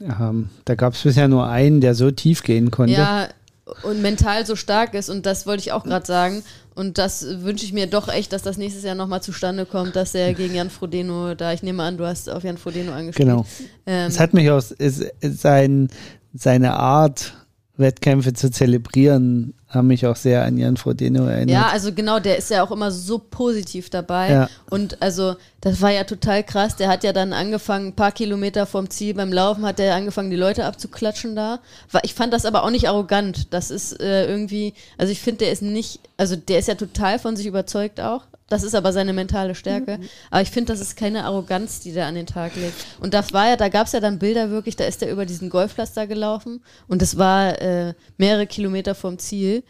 [0.00, 2.94] ähm, da gab es bisher nur einen, der so tief gehen konnte.
[2.94, 3.28] Ja,
[3.82, 5.10] und mental so stark ist.
[5.10, 6.42] Und das wollte ich auch gerade sagen.
[6.78, 10.14] Und das wünsche ich mir doch echt, dass das nächstes Jahr nochmal zustande kommt, dass
[10.14, 13.28] er gegen Jan Frodeno, da ich nehme an, du hast auf Jan Frodeno angespielt.
[13.28, 13.44] Genau.
[13.84, 14.72] Ähm, es hat mich aus
[15.20, 15.88] sein,
[16.34, 17.34] seine Art,
[17.76, 21.50] Wettkämpfe zu zelebrieren, haben mich auch sehr an Jan Frodeno erinnert.
[21.50, 24.30] Ja, also genau, der ist ja auch immer so positiv dabei.
[24.30, 24.48] Ja.
[24.70, 26.76] Und also, das war ja total krass.
[26.76, 30.30] Der hat ja dann angefangen, ein paar Kilometer vom Ziel beim Laufen, hat er angefangen,
[30.30, 31.60] die Leute abzuklatschen da.
[32.02, 33.52] Ich fand das aber auch nicht arrogant.
[33.52, 37.18] Das ist äh, irgendwie, also ich finde, der ist nicht, also der ist ja total
[37.18, 38.22] von sich überzeugt auch.
[38.48, 39.98] Das ist aber seine mentale Stärke.
[39.98, 40.08] Mhm.
[40.30, 42.74] Aber ich finde, das ist keine Arroganz, die der an den Tag legt.
[43.00, 45.26] Und das war ja, da gab es ja dann Bilder wirklich, da ist er über
[45.26, 49.62] diesen Golfplatz da gelaufen und es war äh, mehrere Kilometer vom Ziel.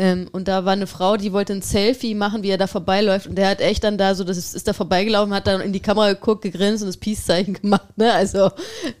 [0.00, 3.26] Ähm, und da war eine Frau, die wollte ein Selfie machen, wie er da vorbeiläuft.
[3.26, 5.72] Und der hat echt dann da so, das ist, ist da vorbeigelaufen, hat dann in
[5.72, 7.96] die Kamera geguckt, gegrinst und das Peace-Zeichen gemacht.
[7.96, 8.12] Ne?
[8.12, 8.50] Also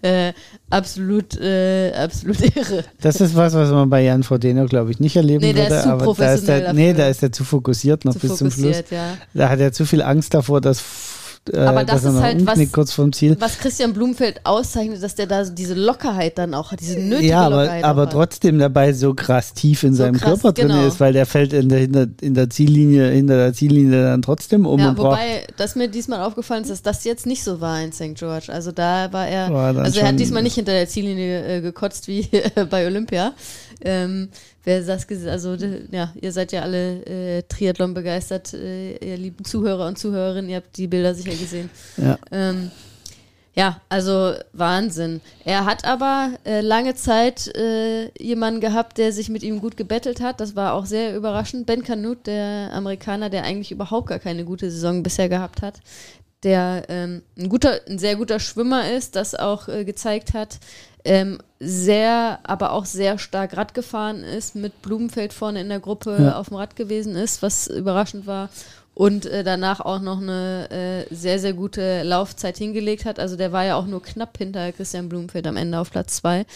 [0.02, 0.32] äh,
[0.70, 2.84] absolut, äh, absolut irre.
[3.00, 5.76] Das ist was, was man bei Jan Frodeno, glaube ich, nicht erleben nee, der würde.
[5.76, 8.36] Ist zu aber da ist der, nee, da ist er zu fokussiert noch zu bis
[8.36, 8.82] zum Schluss.
[8.90, 9.16] Ja.
[9.34, 10.82] Da hat er zu viel Angst davor, dass
[11.52, 13.36] äh, aber das ist halt was, kurz vom Ziel.
[13.38, 17.30] was Christian Blumfeld auszeichnet, dass der da so diese Lockerheit dann auch hat, diese nötige
[17.30, 17.84] ja, aber, Lockerheit.
[17.84, 20.86] aber trotzdem dabei so krass tief in so seinem krass, Körper drin genau.
[20.86, 24.66] ist, weil der fällt in der, hinter, in der Ziellinie, hinter der Ziellinie dann trotzdem
[24.66, 24.78] um.
[24.78, 28.14] Ja, wobei, das mir diesmal aufgefallen ist, dass das jetzt nicht so war in St.
[28.14, 28.46] George.
[28.52, 32.08] Also da war er, war also er hat diesmal nicht hinter der Ziellinie äh, gekotzt
[32.08, 32.28] wie
[32.70, 33.32] bei Olympia.
[33.82, 34.28] Ähm,
[34.64, 35.54] wer das also
[35.90, 40.56] ja, ihr seid ja alle äh, Triathlon begeistert, äh, ihr lieben Zuhörer und Zuhörerinnen, ihr
[40.56, 41.70] habt die Bilder sicher gesehen.
[41.96, 42.18] Ja.
[42.30, 42.70] Ähm,
[43.58, 45.20] ja, also Wahnsinn.
[45.44, 50.20] Er hat aber äh, lange Zeit äh, jemanden gehabt, der sich mit ihm gut gebettelt
[50.20, 50.40] hat.
[50.40, 51.66] Das war auch sehr überraschend.
[51.66, 55.80] Ben Canute, der Amerikaner, der eigentlich überhaupt gar keine gute Saison bisher gehabt hat,
[56.44, 60.60] der ähm, ein guter, ein sehr guter Schwimmer ist, das auch äh, gezeigt hat,
[61.04, 66.16] ähm, sehr, aber auch sehr stark Rad gefahren ist, mit Blumenfeld vorne in der Gruppe
[66.20, 66.38] ja.
[66.38, 68.48] auf dem Rad gewesen ist, was überraschend war.
[68.94, 73.20] Und äh, danach auch noch eine äh, sehr, sehr gute Laufzeit hingelegt hat.
[73.20, 76.46] Also der war ja auch nur knapp hinter Christian Blumenfeld am Ende auf Platz zwei.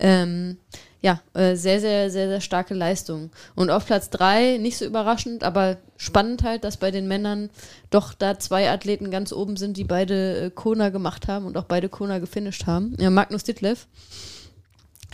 [0.00, 0.56] Ähm,
[1.02, 3.30] ja, äh, sehr, sehr, sehr, sehr starke Leistung.
[3.54, 7.48] Und auf Platz drei, nicht so überraschend, aber spannend halt, dass bei den Männern
[7.88, 11.64] doch da zwei Athleten ganz oben sind, die beide äh, Kona gemacht haben und auch
[11.64, 12.96] beide Kona gefinisht haben.
[12.98, 13.86] Ja, Magnus Ditlev,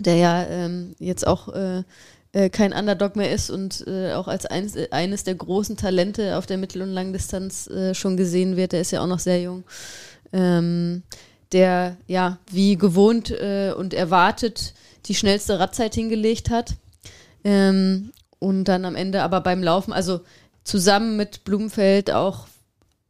[0.00, 1.84] der ja ähm, jetzt auch äh,
[2.32, 6.46] äh, kein Underdog mehr ist und auch als eines, äh, eines der großen Talente auf
[6.46, 8.72] der Mittel- und Langdistanz schon gesehen wird.
[8.72, 9.62] Der ist ja auch noch sehr jung.
[10.32, 11.04] Ähm,
[11.52, 14.74] der ja wie gewohnt äh, und erwartet
[15.06, 16.74] die schnellste Radzeit hingelegt hat.
[17.44, 20.20] Ähm, und dann am Ende aber beim Laufen, also
[20.64, 22.46] zusammen mit Blumenfeld auch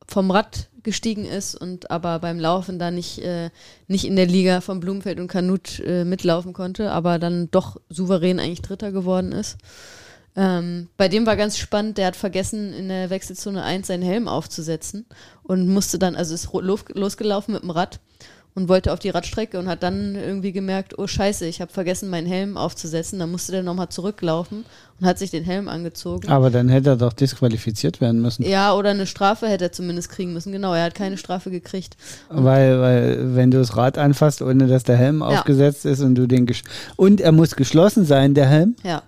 [0.06, 3.50] vom Rad gestiegen ist und aber beim Laufen da nicht, äh,
[3.88, 8.38] nicht in der Liga von Blumenfeld und Kanut äh, mitlaufen konnte, aber dann doch souverän
[8.38, 9.56] eigentlich Dritter geworden ist.
[10.36, 14.28] Ähm, bei dem war ganz spannend, der hat vergessen, in der Wechselzone 1 seinen Helm
[14.28, 15.06] aufzusetzen
[15.42, 18.00] und musste dann, also ist losgelaufen mit dem Rad
[18.56, 22.08] und wollte auf die Radstrecke und hat dann irgendwie gemerkt, oh scheiße, ich habe vergessen,
[22.08, 23.18] meinen Helm aufzusetzen.
[23.18, 24.64] Dann musste der nochmal zurücklaufen
[24.98, 26.28] und hat sich den Helm angezogen.
[26.28, 28.44] Aber dann hätte er doch disqualifiziert werden müssen.
[28.44, 30.52] Ja, oder eine Strafe hätte er zumindest kriegen müssen.
[30.52, 31.98] Genau, er hat keine Strafe gekriegt.
[32.30, 35.26] weil, weil wenn du das Rad anfasst, ohne dass der Helm ja.
[35.26, 36.46] aufgesetzt ist und du den
[36.96, 38.74] und er muss geschlossen sein, der Helm.
[38.82, 39.02] Ja.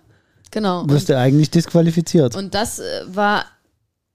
[0.50, 0.88] Genau.
[0.88, 2.36] Wirst du eigentlich disqualifiziert.
[2.36, 3.44] Und das äh, war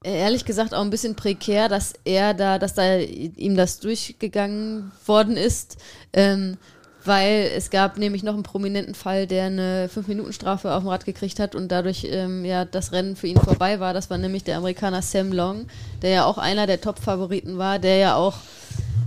[0.02, 5.36] ehrlich gesagt auch ein bisschen prekär, dass er da, dass da ihm das durchgegangen worden
[5.36, 5.78] ist.
[6.12, 6.58] Ähm,
[7.06, 11.38] weil es gab nämlich noch einen prominenten Fall, der eine 5-Minuten-Strafe auf dem Rad gekriegt
[11.38, 13.92] hat und dadurch ähm, ja das Rennen für ihn vorbei war.
[13.92, 15.66] Das war nämlich der Amerikaner Sam Long,
[16.00, 18.36] der ja auch einer der Top-Favoriten war, der ja auch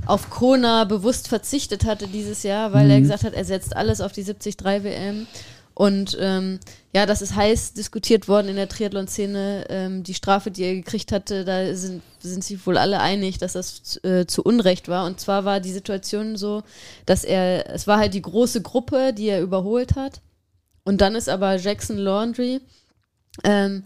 [0.06, 2.92] auf Kona bewusst verzichtet hatte dieses Jahr, weil mhm.
[2.92, 5.28] er gesagt hat, er setzt alles auf die 73 WM
[5.78, 6.60] und ähm,
[6.92, 9.66] ja, das ist heiß diskutiert worden in der Triathlon-Szene.
[9.70, 13.54] Ähm, die Strafe, die er gekriegt hatte, da sind, sind sich wohl alle einig, dass
[13.54, 15.06] das äh, zu Unrecht war.
[15.06, 16.64] Und zwar war die Situation so,
[17.06, 20.22] dass er, es war halt die große Gruppe, die er überholt hat.
[20.84, 22.60] Und dann ist aber Jackson Laundry
[23.44, 23.84] ähm,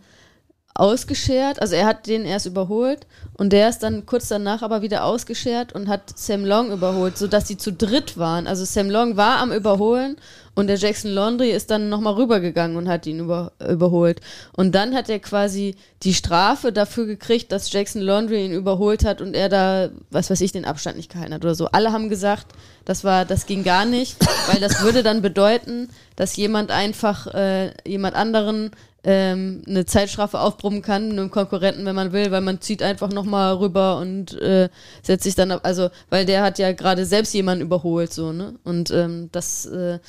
[0.81, 1.61] ausgeschert.
[1.61, 3.05] Also er hat den erst überholt
[3.37, 7.47] und der ist dann kurz danach aber wieder ausgeschert und hat Sam Long überholt, sodass
[7.47, 8.47] sie zu dritt waren.
[8.47, 10.17] Also Sam Long war am Überholen
[10.55, 14.21] und der Jackson Laundry ist dann nochmal rübergegangen und hat ihn über, überholt.
[14.53, 19.21] Und dann hat er quasi die Strafe dafür gekriegt, dass Jackson Laundry ihn überholt hat
[19.21, 21.67] und er da, was weiß ich, den Abstand nicht gehalten hat oder so.
[21.67, 22.47] Alle haben gesagt,
[22.85, 24.17] das war, das ging gar nicht,
[24.51, 28.71] weil das würde dann bedeuten, dass jemand einfach äh, jemand anderen
[29.03, 33.55] ähm, eine Zeitstrafe aufbrummen kann, einem Konkurrenten, wenn man will, weil man zieht einfach nochmal
[33.55, 34.69] rüber und äh,
[35.01, 38.55] setzt sich dann, also, weil der hat ja gerade selbst jemanden überholt, so, ne?
[38.63, 39.99] Und ähm, das äh,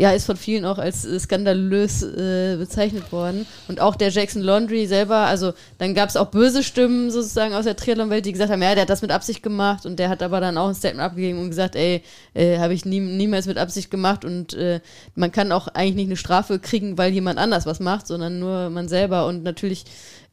[0.00, 3.46] ja, ist von vielen auch als äh, skandalös äh, bezeichnet worden.
[3.68, 7.64] Und auch der Jackson Laundry selber, also dann gab es auch böse Stimmen sozusagen aus
[7.64, 10.22] der Triathlon-Welt, die gesagt haben, ja, der hat das mit Absicht gemacht und der hat
[10.22, 12.02] aber dann auch ein Statement abgegeben und gesagt, ey,
[12.34, 14.80] äh, habe ich nie, niemals mit Absicht gemacht und äh,
[15.14, 18.70] man kann auch eigentlich nicht eine Strafe kriegen, weil jemand anders was macht, sondern nur
[18.70, 19.84] man selber und natürlich,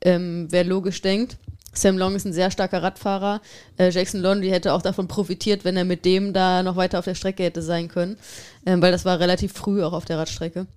[0.02, 1.38] ähm, wer logisch denkt.
[1.74, 3.42] Sam Long ist ein sehr starker Radfahrer.
[3.78, 7.06] Äh, Jackson Lonely hätte auch davon profitiert, wenn er mit dem da noch weiter auf
[7.06, 8.18] der Strecke hätte sein können,
[8.66, 10.68] ähm, weil das war relativ früh auch auf der Radstrecke.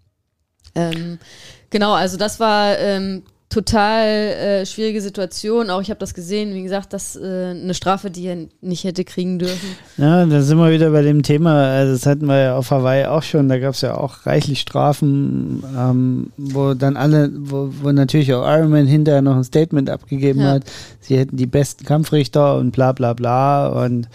[0.75, 1.19] Ähm,
[1.71, 5.71] genau, also das war ähm, total äh, schwierige Situation.
[5.71, 9.05] Auch ich habe das gesehen, wie gesagt, das äh, eine Strafe, die er nicht hätte
[9.05, 9.77] kriegen dürfen.
[9.97, 11.69] Ja, da sind wir wieder bei dem Thema.
[11.69, 13.49] Also das hatten wir ja auf Hawaii auch schon.
[13.49, 18.45] Da gab es ja auch reichlich Strafen, ähm, wo dann alle, wo, wo natürlich auch
[18.45, 20.53] Ironman hinterher noch ein Statement abgegeben ja.
[20.53, 20.65] hat.
[21.01, 24.09] Sie hätten die besten Kampfrichter und bla bla bla und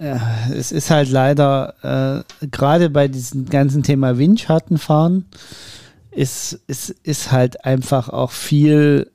[0.00, 0.20] ja,
[0.56, 5.24] es ist halt leider äh, gerade bei diesem ganzen Thema Windschattenfahren
[6.18, 9.12] ist, ist, ist halt einfach auch viel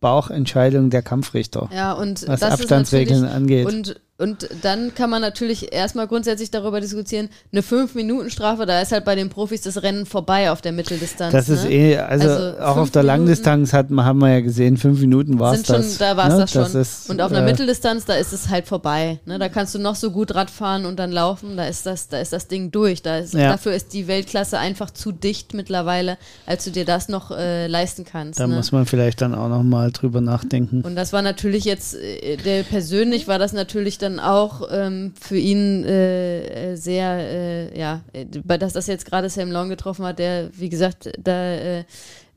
[0.00, 1.68] Bauchentscheidung der Kampfrichter.
[1.74, 3.66] Ja, und was Abstandsregeln angeht.
[3.66, 9.04] Und und dann kann man natürlich erstmal grundsätzlich darüber diskutieren, eine 5-Minuten-Strafe, da ist halt
[9.04, 11.32] bei den Profis das Rennen vorbei auf der Mitteldistanz.
[11.32, 11.72] Das ist ne?
[11.72, 15.54] eh, also, also auch auf der Langdistanz hat, haben wir ja gesehen, 5 Minuten war
[15.54, 15.98] es das.
[15.98, 16.40] Da war es ne?
[16.40, 16.62] das schon.
[16.62, 19.18] Das ist, und auf einer äh, Mitteldistanz, da ist es halt vorbei.
[19.26, 19.40] Ne?
[19.40, 22.32] Da kannst du noch so gut Radfahren und dann laufen, da ist das, da ist
[22.32, 23.02] das Ding durch.
[23.02, 23.50] Da ist, ja.
[23.50, 26.16] Dafür ist die Weltklasse einfach zu dicht mittlerweile,
[26.46, 28.38] als du dir das noch äh, leisten kannst.
[28.38, 28.54] Da ne?
[28.54, 30.82] muss man vielleicht dann auch nochmal drüber nachdenken.
[30.82, 35.12] Und das war natürlich jetzt, äh, der persönlich war das natürlich dann dann auch ähm,
[35.20, 38.00] für ihn äh, äh, sehr, äh, ja,
[38.44, 41.84] dass das jetzt gerade Sam Long getroffen hat, der, wie gesagt, da, äh,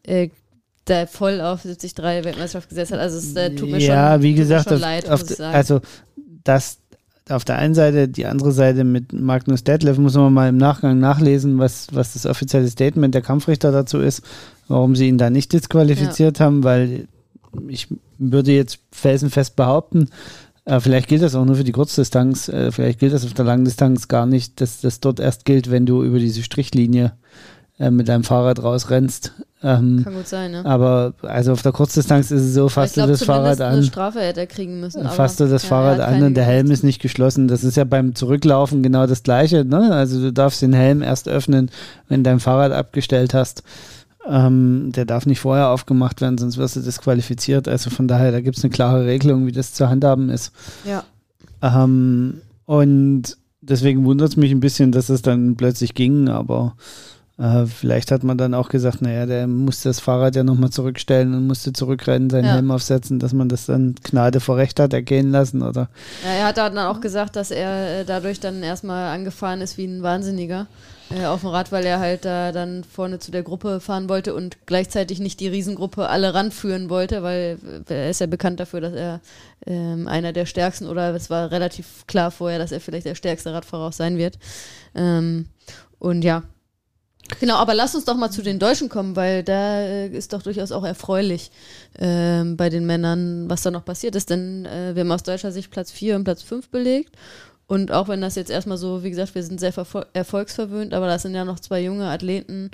[0.04, 0.30] äh
[0.88, 3.00] da voll auf 73 Weltmeisterschaft gesetzt hat.
[3.00, 5.82] Also es tut mir ja, schon, wie gesagt, schon leid, auf, also
[6.44, 6.78] das
[7.28, 11.00] auf der einen Seite, die andere Seite mit Magnus Detlef muss man mal im Nachgang
[11.00, 14.22] nachlesen, was, was das offizielle Statement der Kampfrichter dazu ist,
[14.68, 16.46] warum sie ihn da nicht disqualifiziert ja.
[16.46, 17.08] haben, weil
[17.68, 17.88] ich
[18.20, 20.10] würde jetzt felsenfest behaupten,
[20.66, 22.50] äh, vielleicht gilt das auch nur für die Kurzdistanz.
[22.50, 25.86] Äh, vielleicht gilt das auf der Langdistanz gar nicht, dass das dort erst gilt, wenn
[25.86, 27.14] du über diese Strichlinie
[27.78, 29.34] äh, mit deinem Fahrrad rausrennst.
[29.62, 30.66] Ähm, Kann gut sein, ne?
[30.66, 33.74] Aber also auf der Kurzdistanz ist es so, fasst du das Fahrrad an.
[33.74, 35.08] Eine Strafe hätte er kriegen müssen.
[35.10, 37.48] Fasst du das ja, Fahrrad an und der Helm ist nicht geschlossen.
[37.48, 39.66] Das ist ja beim Zurücklaufen genau das Gleiche.
[39.66, 39.94] Ne?
[39.94, 41.70] Also du darfst den Helm erst öffnen,
[42.08, 43.64] wenn du dein Fahrrad abgestellt hast.
[44.28, 47.68] Ähm, der darf nicht vorher aufgemacht werden, sonst wirst du disqualifiziert.
[47.68, 50.52] Also von daher, da gibt es eine klare Regelung, wie das zu handhaben ist.
[50.84, 51.04] Ja.
[51.62, 56.76] Ähm, und deswegen wundert es mich ein bisschen, dass es dann plötzlich ging, aber
[57.38, 61.34] Äh, vielleicht hat man dann auch gesagt, naja, der musste das Fahrrad ja nochmal zurückstellen
[61.34, 62.54] und musste zurückrennen, seinen Ja.
[62.54, 65.90] Helm aufsetzen, dass man das dann Gnade vor Recht hat ergehen lassen, oder?
[66.24, 69.84] Ja, er hat dann auch gesagt, dass er äh, dadurch dann erstmal angefahren ist wie
[69.84, 70.68] ein Wahnsinniger
[71.12, 74.34] äh, auf dem Rad, weil er halt da dann vorne zu der Gruppe fahren wollte
[74.34, 78.82] und gleichzeitig nicht die Riesengruppe alle ranführen wollte, weil äh, er ist ja bekannt dafür,
[78.82, 79.22] dass er
[79.68, 83.54] ähm, einer der stärksten oder es war relativ klar vorher, dass er vielleicht der stärkste
[83.54, 84.40] Radfahrer auch sein wird.
[84.96, 85.48] Ähm,
[86.00, 86.44] und ja.
[87.40, 90.44] Genau, aber lass uns doch mal zu den Deutschen kommen, weil da äh, ist doch
[90.44, 91.50] durchaus auch erfreulich
[91.98, 94.30] ähm, bei den Männern, was da noch passiert ist.
[94.30, 97.16] Denn äh, wir haben aus deutscher Sicht Platz 4 und Platz 5 belegt.
[97.68, 99.74] Und auch wenn das jetzt erstmal so, wie gesagt, wir sind sehr
[100.14, 102.70] erfolgsverwöhnt, aber das sind ja noch zwei junge Athleten,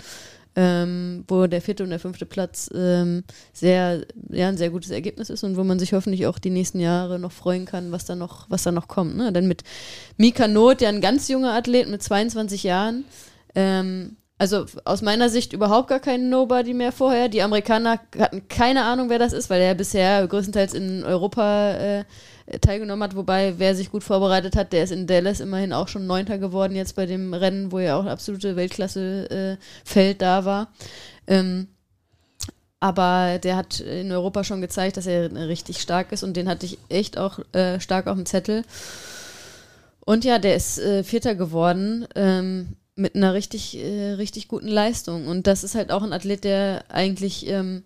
[0.55, 3.23] ähm, wo der vierte und der fünfte Platz ähm,
[3.53, 6.79] sehr, ja, ein sehr gutes Ergebnis ist und wo man sich hoffentlich auch die nächsten
[6.79, 9.15] Jahre noch freuen kann, was da noch, was da noch kommt.
[9.15, 9.31] Ne?
[9.31, 9.63] Denn mit
[10.17, 13.05] Mika Not, ja ein ganz junger Athlet mit 22 Jahren,
[13.55, 17.29] ähm, also aus meiner Sicht überhaupt gar kein Nobody mehr vorher.
[17.29, 22.05] Die Amerikaner hatten keine Ahnung, wer das ist, weil er bisher größtenteils in Europa äh,
[22.61, 23.15] teilgenommen hat.
[23.15, 26.75] Wobei, wer sich gut vorbereitet hat, der ist in Dallas immerhin auch schon Neunter geworden
[26.75, 30.71] jetzt bei dem Rennen, wo er auch absolute Weltklasse-Feld da war.
[31.27, 31.67] Ähm,
[32.79, 36.65] aber der hat in Europa schon gezeigt, dass er richtig stark ist und den hatte
[36.65, 38.63] ich echt auch äh, stark auf dem Zettel.
[40.03, 45.27] Und ja, der ist äh, Vierter geworden ähm, mit einer richtig, äh, richtig guten Leistung.
[45.27, 47.83] Und das ist halt auch ein Athlet, der eigentlich ähm,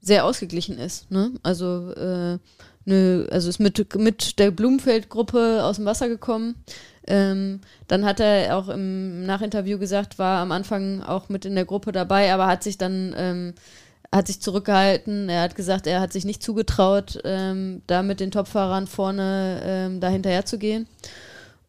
[0.00, 1.10] sehr ausgeglichen ist.
[1.10, 1.32] Ne?
[1.42, 2.38] Also, äh,
[2.86, 6.56] ne, also ist mit, mit der Blumenfeld-Gruppe aus dem Wasser gekommen.
[7.06, 11.64] Ähm, dann hat er auch im Nachinterview gesagt, war am Anfang auch mit in der
[11.64, 13.54] Gruppe dabei, aber hat sich dann ähm,
[14.12, 15.28] hat sich zurückgehalten.
[15.28, 20.00] Er hat gesagt, er hat sich nicht zugetraut, ähm, da mit den Topfahrern vorne ähm,
[20.00, 20.86] da hinterher zu gehen.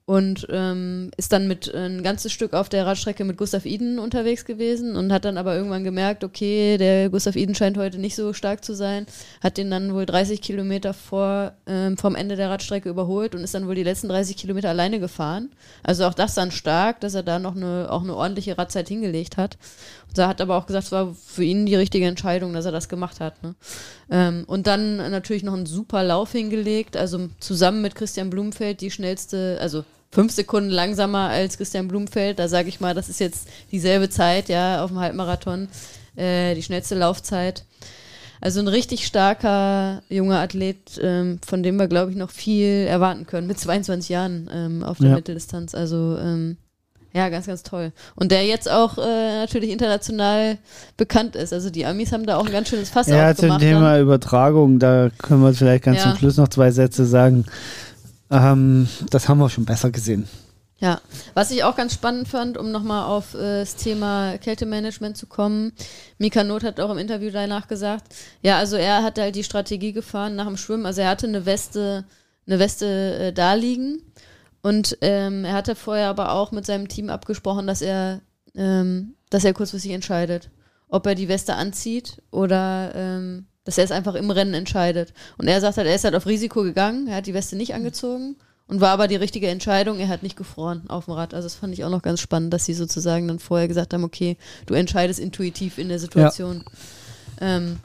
[0.09, 3.99] Und ähm, ist dann mit äh, ein ganzes Stück auf der Radstrecke mit Gustav Iden
[3.99, 8.15] unterwegs gewesen und hat dann aber irgendwann gemerkt, okay, der Gustav Iden scheint heute nicht
[8.15, 9.05] so stark zu sein,
[9.43, 13.53] hat den dann wohl 30 Kilometer vor, ähm, vom Ende der Radstrecke überholt und ist
[13.53, 15.51] dann wohl die letzten 30 Kilometer alleine gefahren.
[15.83, 19.35] Also auch das dann stark, dass er da noch eine, auch eine ordentliche Radzeit hingelegt
[19.35, 19.57] hat.
[20.07, 22.71] Und er hat aber auch gesagt, es war für ihn die richtige Entscheidung, dass er
[22.71, 23.43] das gemacht hat.
[23.43, 23.55] Ne?
[24.09, 28.89] Ähm, und dann natürlich noch einen super Lauf hingelegt, also zusammen mit Christian Blumenfeld die
[28.89, 32.39] schnellste, also fünf Sekunden langsamer als Christian Blumenfeld.
[32.39, 35.67] Da sage ich mal, das ist jetzt dieselbe Zeit, ja, auf dem Halbmarathon,
[36.15, 37.65] äh, die schnellste Laufzeit.
[38.39, 43.25] Also ein richtig starker junger Athlet, ähm, von dem wir, glaube ich, noch viel erwarten
[43.25, 45.15] können, mit 22 Jahren ähm, auf der Ja.
[45.15, 45.73] Mitteldistanz.
[45.73, 46.57] Also ähm,
[47.13, 47.93] ja, ganz, ganz toll.
[48.15, 50.59] Und der jetzt auch äh, natürlich international
[50.97, 51.51] bekannt ist.
[51.51, 53.61] Also die Amis haben da auch ein ganz schönes Fass Ja, zum aufgemacht.
[53.61, 54.01] Thema dann.
[54.03, 56.03] Übertragung, da können wir vielleicht ganz Ja.
[56.11, 57.45] zum Schluss noch zwei Sätze sagen.
[58.29, 60.27] Ähm, das haben wir schon besser gesehen.
[60.79, 61.01] Ja,
[61.33, 65.73] was ich auch ganz spannend fand, um nochmal auf äh, das Thema Kältemanagement zu kommen,
[66.19, 68.13] Mika Not hat auch im Interview danach gesagt,
[68.43, 71.47] ja, also er hat halt die Strategie gefahren nach dem Schwimmen, also er hatte eine
[71.47, 72.05] Weste,
[72.45, 74.03] eine Weste äh, da liegen
[74.61, 78.21] und ähm, er hatte vorher aber auch mit seinem Team abgesprochen, dass er,
[78.53, 80.51] ähm, dass er kurzfristig entscheidet,
[80.89, 85.11] ob er die Weste anzieht oder ähm, dass er es einfach im Rennen entscheidet.
[85.37, 87.73] Und er sagt halt, er ist halt auf Risiko gegangen, er hat die Weste nicht
[87.73, 91.33] angezogen und war aber die richtige Entscheidung, er hat nicht gefroren auf dem Rad.
[91.33, 94.05] Also das fand ich auch noch ganz spannend, dass sie sozusagen dann vorher gesagt haben,
[94.05, 94.37] okay,
[94.67, 96.63] du entscheidest intuitiv in der Situation.
[97.41, 97.79] Ähm,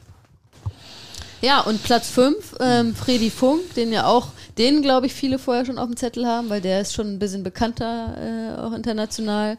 [1.40, 4.28] ja, und Platz 5, ähm, Freddy Funk, den ja auch,
[4.58, 7.18] den glaube ich viele vorher schon auf dem Zettel haben, weil der ist schon ein
[7.18, 9.58] bisschen bekannter, äh, auch international.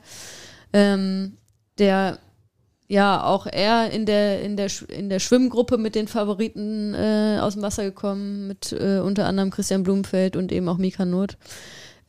[0.72, 1.36] Ähm,
[1.78, 2.20] der
[2.94, 7.56] ja auch er in der, in der, in der Schwimmgruppe mit den Favoriten äh, aus
[7.56, 11.38] dem Wasser gekommen, mit äh, unter anderem Christian Blumenfeld und eben auch Mika Not.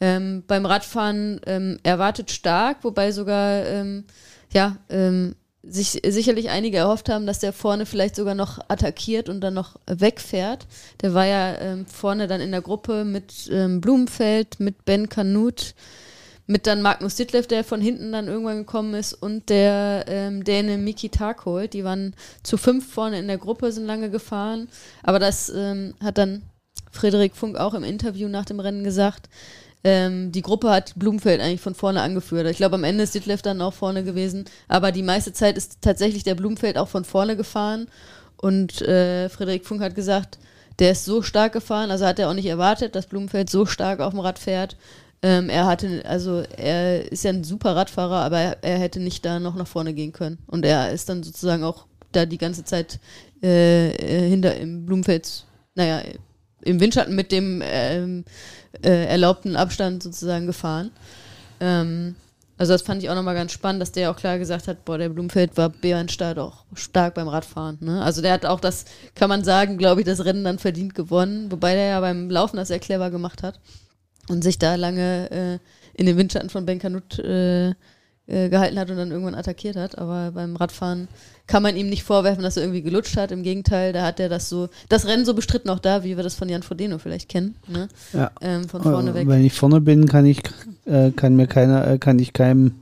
[0.01, 4.05] Ähm, beim Radfahren ähm, erwartet stark, wobei sogar ähm,
[4.53, 9.41] ja, ähm, sich sicherlich einige erhofft haben, dass der vorne vielleicht sogar noch attackiert und
[9.41, 10.67] dann noch wegfährt.
[11.01, 15.75] Der war ja ähm, vorne dann in der Gruppe mit ähm, Blumenfeld, mit Ben Kanut,
[16.47, 20.77] mit dann Magnus Ditlev, der von hinten dann irgendwann gekommen ist und der ähm, Däne
[20.77, 21.73] Miki Tarkold.
[21.73, 24.69] Die waren zu fünf vorne in der Gruppe, sind lange gefahren.
[25.03, 26.43] Aber das ähm, hat dann
[26.91, 29.29] Frederik Funk auch im Interview nach dem Rennen gesagt.
[29.85, 32.47] Ähm, die Gruppe hat Blumenfeld eigentlich von vorne angeführt.
[32.47, 34.45] Ich glaube, am Ende ist Ditlev dann auch vorne gewesen.
[34.69, 37.89] Aber die meiste Zeit ist tatsächlich der Blumenfeld auch von vorne gefahren.
[38.37, 40.39] Und äh, Frederik Funk hat gesagt,
[40.79, 44.01] der ist so stark gefahren, also hat er auch nicht erwartet, dass Blumenfeld so stark
[44.01, 44.77] auf dem Rad fährt.
[45.25, 49.25] Ähm, er hatte, also er ist ja ein super Radfahrer, aber er, er hätte nicht
[49.25, 50.37] da noch nach vorne gehen können.
[50.47, 53.01] Und er ist dann sozusagen auch da die ganze Zeit
[53.43, 56.03] äh, äh, hinter im Blumenfeld, naja,
[56.61, 58.27] im Windschatten mit dem ähm,
[58.83, 60.91] äh, erlaubten Abstand sozusagen gefahren.
[61.59, 62.17] Ähm,
[62.59, 64.99] Also das fand ich auch nochmal ganz spannend, dass der auch klar gesagt hat, boah,
[64.99, 67.79] der Blumfeld war bärenstark auch stark beim Radfahren.
[67.81, 68.03] Ne?
[68.03, 71.51] Also der hat auch das, kann man sagen, glaube ich, das Rennen dann verdient gewonnen,
[71.51, 73.59] wobei der ja beim Laufen das sehr clever gemacht hat
[74.29, 75.59] und sich da lange äh,
[75.95, 77.75] in den Windschatten von Ben Kanut äh,
[78.27, 79.99] äh, gehalten hat und dann irgendwann attackiert hat.
[79.99, 81.09] Aber beim Radfahren
[81.47, 83.31] kann man ihm nicht vorwerfen, dass er irgendwie gelutscht hat.
[83.31, 86.25] Im Gegenteil, da hat er das so, das Rennen so bestritten auch da, wie wir
[86.25, 87.55] das von Jan Frodeno vielleicht kennen.
[87.69, 87.89] Ne?
[88.15, 88.31] Ja.
[88.41, 89.29] Ähm, von vorne Äh, weg.
[89.29, 90.41] Wenn ich vorne bin, kann ich,
[90.87, 92.77] äh, kann mir keiner, äh, kann ich keinem,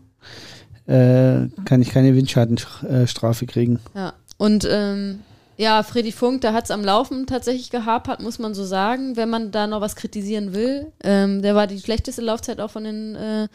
[0.87, 3.81] äh, kann ich keine Windschattenstrafe kriegen.
[3.95, 5.21] Ja, und ähm,
[5.57, 9.31] ja, Freddy Funk, da hat es am Laufen tatsächlich gehapert, muss man so sagen, wenn
[9.31, 10.93] man da noch was kritisieren will.
[11.05, 13.49] Ähm, der war die schlechteste Laufzeit auch von den äh,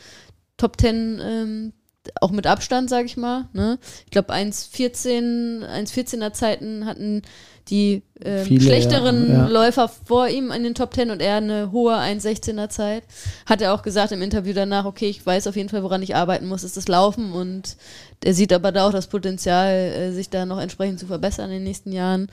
[0.57, 1.73] Top Ten, ähm,
[2.21, 3.49] auch mit Abstand, sage ich mal.
[3.53, 3.79] Ne?
[4.05, 7.21] Ich glaube, 1,14, 1,14er Zeiten hatten
[7.69, 9.47] die ähm, Viele, schlechteren ja, ja.
[9.47, 13.03] Läufer vor ihm in den Top Ten und er eine hohe 1,16er Zeit.
[13.45, 16.15] Hat er auch gesagt im Interview danach, okay, ich weiß auf jeden Fall, woran ich
[16.15, 17.77] arbeiten muss, ist das Laufen und
[18.23, 21.57] er sieht aber da auch das Potenzial, äh, sich da noch entsprechend zu verbessern in
[21.57, 22.29] den nächsten Jahren.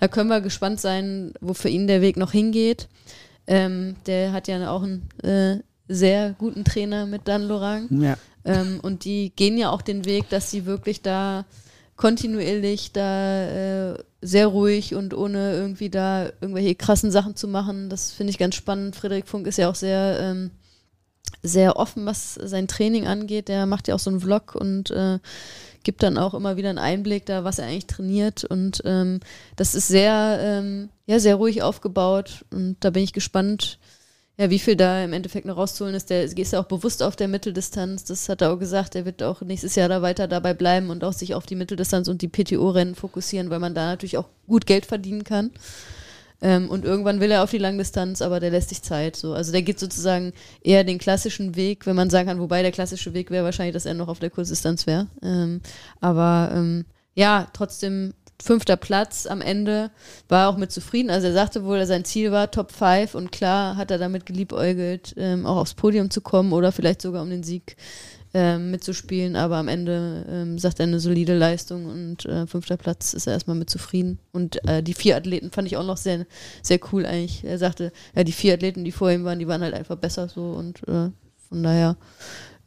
[0.00, 2.88] Da können wir gespannt sein, wo für ihn der Weg noch hingeht.
[3.46, 7.88] Ähm, der hat ja auch einen äh, sehr guten Trainer mit Dan Lorang.
[8.02, 8.16] Ja.
[8.44, 11.44] Ähm, und die gehen ja auch den Weg, dass sie wirklich da
[12.00, 17.90] kontinuierlich da äh, sehr ruhig und ohne irgendwie da irgendwelche krassen Sachen zu machen.
[17.90, 18.96] Das finde ich ganz spannend.
[18.96, 20.50] Frederik Funk ist ja auch sehr, ähm,
[21.42, 23.48] sehr offen, was sein Training angeht.
[23.48, 25.18] Der macht ja auch so einen Vlog und äh,
[25.82, 28.44] gibt dann auch immer wieder einen Einblick da, was er eigentlich trainiert.
[28.44, 29.20] Und ähm,
[29.56, 32.46] das ist sehr, ähm, ja, sehr ruhig aufgebaut.
[32.50, 33.78] Und da bin ich gespannt,
[34.40, 36.08] ja, wie viel da im Endeffekt noch rauszuholen ist.
[36.08, 38.04] Der ist ja auch bewusst auf der Mitteldistanz.
[38.04, 38.94] Das hat er auch gesagt.
[38.94, 42.08] Er wird auch nächstes Jahr da weiter dabei bleiben und auch sich auf die Mitteldistanz
[42.08, 45.50] und die PTO-Rennen fokussieren, weil man da natürlich auch gut Geld verdienen kann.
[46.40, 49.14] Ähm, und irgendwann will er auf die Langdistanz, aber der lässt sich Zeit.
[49.14, 49.34] So.
[49.34, 50.32] Also der geht sozusagen
[50.62, 53.84] eher den klassischen Weg, wenn man sagen kann, wobei der klassische Weg wäre wahrscheinlich, dass
[53.84, 55.08] er noch auf der Kurzdistanz wäre.
[55.22, 55.60] Ähm,
[56.00, 59.90] aber ähm, ja, trotzdem fünfter Platz am Ende,
[60.28, 61.10] war auch mit zufrieden.
[61.10, 65.14] Also er sagte wohl, sein Ziel war Top 5 und klar hat er damit geliebäugelt,
[65.16, 67.76] ähm, auch aufs Podium zu kommen oder vielleicht sogar um den Sieg
[68.32, 69.36] ähm, mitzuspielen.
[69.36, 73.34] Aber am Ende ähm, sagt er eine solide Leistung und äh, fünfter Platz ist er
[73.34, 74.18] erstmal mit zufrieden.
[74.32, 76.26] Und äh, die vier Athleten fand ich auch noch sehr,
[76.62, 77.44] sehr cool eigentlich.
[77.44, 80.28] Er sagte, ja, die vier Athleten, die vor ihm waren, die waren halt einfach besser
[80.28, 81.10] so und äh,
[81.48, 81.96] von daher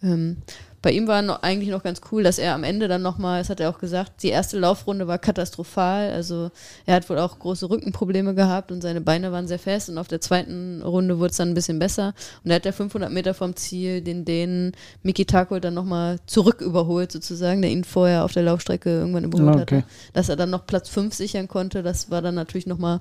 [0.01, 0.37] ähm,
[0.83, 3.49] bei ihm war noch, eigentlich noch ganz cool, dass er am Ende dann nochmal, das
[3.49, 6.11] hat er auch gesagt, die erste Laufrunde war katastrophal.
[6.11, 6.51] Also
[6.85, 9.87] er hat wohl auch große Rückenprobleme gehabt und seine Beine waren sehr fest.
[9.87, 12.13] Und auf der zweiten Runde wurde es dann ein bisschen besser.
[12.43, 14.73] Und er hat ja 500 Meter vom Ziel den Dänen
[15.03, 19.55] Miki Takol dann nochmal zurück überholt sozusagen, der ihn vorher auf der Laufstrecke irgendwann überholt
[19.55, 19.77] Ah, okay.
[19.77, 19.87] hatte.
[20.11, 22.99] Dass er dann noch Platz 5 sichern konnte, das war dann natürlich nochmal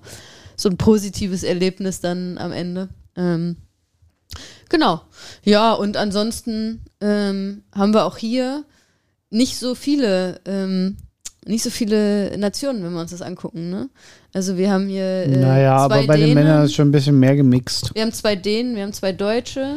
[0.57, 2.91] so ein positives Erlebnis dann am Ende.
[3.17, 3.57] Ähm,
[4.69, 5.03] Genau.
[5.45, 8.65] Ja, und ansonsten ähm, haben wir auch hier
[9.31, 10.97] nicht so viele, ähm,
[11.47, 13.71] nicht so viele Nationen, wenn wir uns das angucken.
[13.71, 13.89] Ne?
[14.33, 17.19] Also wir haben hier äh, naja, aber bei den Dänen, Männern ist schon ein bisschen
[17.19, 17.95] mehr gemixt.
[17.95, 19.77] wir haben zwei Dänen, wir haben zwei Deutsche.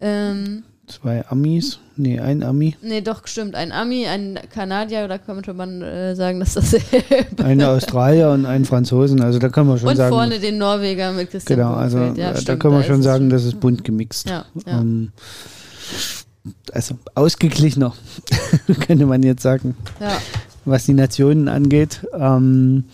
[0.00, 2.76] Ähm, Zwei Amis, nee, ein Ami.
[2.82, 3.54] nee, doch, stimmt.
[3.54, 6.76] Ein Ami, ein Kanadier, da könnte man äh, sagen, dass das
[7.42, 10.14] Ein Australier und ein Franzosen, also da können wir schon Und sagen.
[10.14, 13.02] vorne den Norweger mit Christian genau, also ja, äh, da stimmt, können wir ist schon
[13.02, 14.28] sagen, das ist bunt gemixt.
[14.28, 14.78] Ja, ja.
[14.78, 15.12] Ähm,
[16.72, 17.94] also ausgeglichener,
[18.86, 20.18] könnte man jetzt sagen, ja.
[20.66, 22.06] was die Nationen angeht.
[22.12, 22.84] Ähm,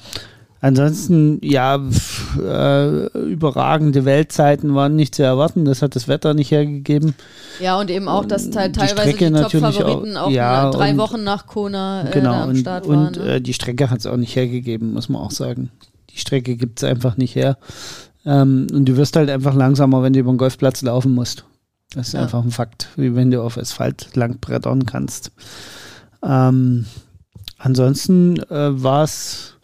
[0.60, 5.64] ansonsten, ja, pf, äh, überragende Weltzeiten waren nicht zu erwarten.
[5.64, 7.14] Das hat das Wetter nicht hergegeben.
[7.60, 10.64] Ja, und eben auch, dass te Die teilweise Strecke die natürlich Top-Favoriten auch, auch, ja,
[10.64, 13.12] na- drei und- Wochen nach Kona äh, genau, am und, Start und waren.
[13.26, 13.34] Ne?
[13.36, 15.70] äh, die Strecke hat es auch nicht hergegeben, muss man auch sagen.
[16.10, 17.56] Die Strecke gibt es einfach nicht her.
[18.26, 21.44] Ähm, und du wirst halt einfach langsamer, wenn du über den Golfplatz laufen musst.
[21.94, 22.22] Das ist Ja.
[22.22, 25.32] einfach ein Fakt, wie wenn du auf Asphalt lang brettern kannst.
[26.22, 26.84] Ähm,
[27.58, 29.54] ansonsten äh, war es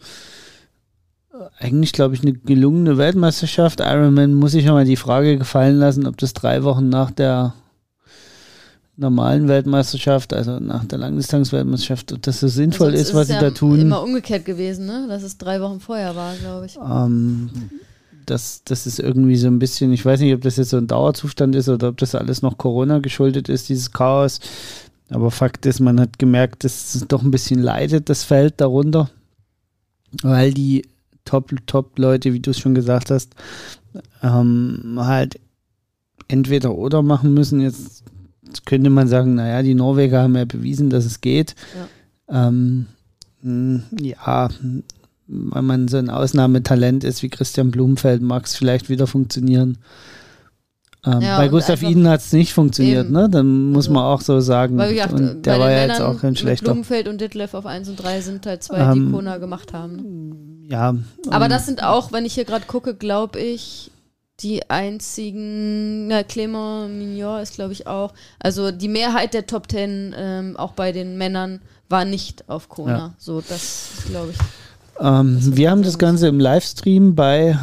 [1.59, 3.79] eigentlich, glaube ich, eine gelungene Weltmeisterschaft.
[3.79, 7.53] Ironman muss ich nochmal die Frage gefallen lassen, ob das drei Wochen nach der
[8.97, 13.39] normalen Weltmeisterschaft, also nach der Langdistanz-Weltmeisterschaft, ob das so sinnvoll Sonst ist, was sie es
[13.39, 13.79] da ja tun.
[13.79, 15.05] immer umgekehrt gewesen, ne?
[15.07, 16.77] dass es drei Wochen vorher war, glaube ich.
[16.77, 17.49] Ähm,
[18.25, 20.87] das, das ist irgendwie so ein bisschen, ich weiß nicht, ob das jetzt so ein
[20.87, 24.39] Dauerzustand ist oder ob das alles noch Corona geschuldet ist, dieses Chaos.
[25.09, 29.09] Aber Fakt ist, man hat gemerkt, dass es doch ein bisschen leidet, das Feld darunter,
[30.23, 30.83] weil die
[31.27, 33.35] Top, Top-Leute, wie du es schon gesagt hast,
[34.23, 35.39] ähm, halt
[36.27, 37.61] entweder oder machen müssen.
[37.61, 38.03] Jetzt
[38.65, 41.55] könnte man sagen, naja, die Norweger haben ja bewiesen, dass es geht.
[42.29, 42.87] Ähm,
[43.41, 44.49] mh, ja,
[45.27, 49.77] wenn man so ein Ausnahmetalent ist wie Christian Blumenfeld, mag es vielleicht wieder funktionieren.
[51.13, 53.13] Ähm, Ja, bei Gustav Iden hat es nicht funktioniert, Eben.
[53.13, 53.29] ne?
[53.29, 54.77] Dann muss Also, man auch so sagen.
[54.77, 56.65] Weil gesagt, und der war ja jetzt auch kein schlechter.
[56.65, 60.65] Blumenfeld und Ditlev auf 1 und 3 sind halt zwei, die Ähm, Kona gemacht haben.
[60.69, 60.95] Ja.
[61.29, 63.91] Aber ähm, das sind auch, wenn ich hier gerade gucke, glaube ich,
[64.41, 68.13] die einzigen, na, Clément Mignon ist, glaube ich, auch.
[68.39, 72.97] Also die Mehrheit der Top Ten, ähm, auch bei den Männern, war nicht auf Kona.
[72.97, 73.13] Ja.
[73.17, 74.37] So, das glaube ich.
[74.99, 77.57] Ähm, wir haben das Ganze im Livestream bei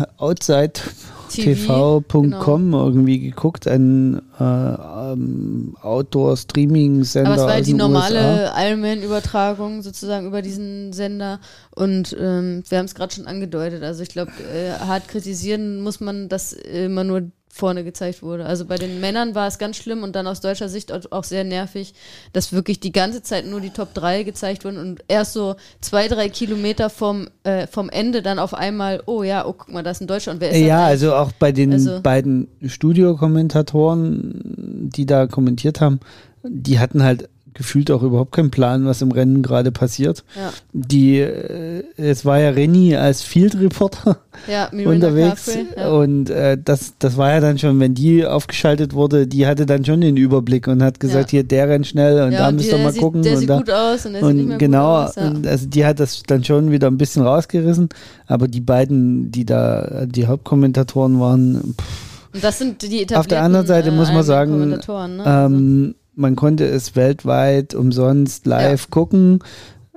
[1.38, 2.30] outside.tv.com
[2.64, 2.86] genau.
[2.86, 7.30] irgendwie geguckt, ein äh, ähm, Outdoor-Streaming-Sender.
[7.30, 11.40] Aber es war aus die normale Ironman-Übertragung sozusagen über diesen Sender.
[11.74, 13.82] Und ähm, wir haben es gerade schon angedeutet.
[13.82, 17.22] Also ich glaube, äh, hart kritisieren muss man, dass immer nur
[17.54, 18.46] vorne gezeigt wurde.
[18.46, 21.44] Also bei den Männern war es ganz schlimm und dann aus deutscher Sicht auch- sehr
[21.44, 21.94] nervig,
[22.32, 26.08] dass wirklich die ganze Zeit nur die Top 3 gezeigt wurden und erst so zwei,
[26.08, 29.92] drei Kilometer vom, äh, vom Ende dann auf einmal, oh ja, oh guck mal, da
[29.92, 34.90] ist ein Deutscher und wer ist das Ja, also auch bei den Also- beiden Studiokommentatoren,
[34.94, 36.00] die da kommentiert haben,
[36.42, 40.24] die hatten halt gefühlt auch überhaupt keinen Plan, was im Rennen gerade passiert.
[40.36, 45.90] Ja, Die, äh, es war ja Renny als Field Reporter ja unterwegs Carfrey, ja.
[45.90, 49.84] und äh, das, das war ja dann schon, wenn die aufgeschaltet wurde, die hatte dann
[49.84, 52.78] schon den Überblick und hat gesagt, hier der rennt schnell und da und müsst ihr
[52.78, 53.22] mal sieht, gucken.
[53.22, 55.16] Der und sieht da, gut aus und der sieht nicht genau, aus.
[55.16, 57.88] Und also die hat das dann schon wieder ein bisschen rausgerissen,
[58.26, 63.26] aber die beiden, die da die Hauptkommentatoren waren, pff, Und das sind die etablierten Auf
[63.28, 64.80] der anderen Seite muss man sagen, ne?
[64.84, 64.92] Also,
[65.24, 69.40] ähm, man konnte es weltweit umsonst live gucken.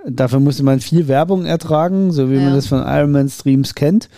[0.07, 2.41] Dafür musste man viel Werbung ertragen, so wie Ja.
[2.45, 4.09] man das von Ironman Streams kennt.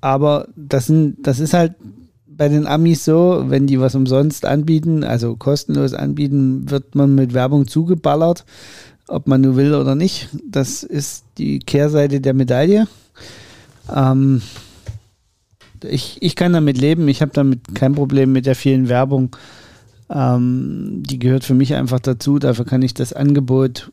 [0.00, 1.74] Aber das, sind, das ist halt
[2.26, 7.32] bei den Amis so, wenn die was umsonst anbieten, also kostenlos anbieten, wird man mit
[7.32, 8.44] Werbung zugeballert,
[9.08, 10.28] ob man nur will oder nicht.
[10.46, 12.86] Das ist die Kehrseite der Medaille.
[13.94, 14.42] Ähm,
[15.82, 19.36] ich, ich kann damit leben, ich habe damit kein Problem mit der vielen Werbung.
[20.10, 22.38] Ähm, die gehört für mich einfach dazu.
[22.38, 23.90] Dafür kann ich das Angebot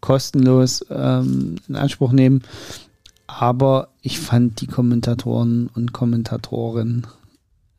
[0.00, 2.42] kostenlos ähm, in Anspruch nehmen.
[3.26, 7.06] Aber ich fand die Kommentatoren und Kommentatorinnen,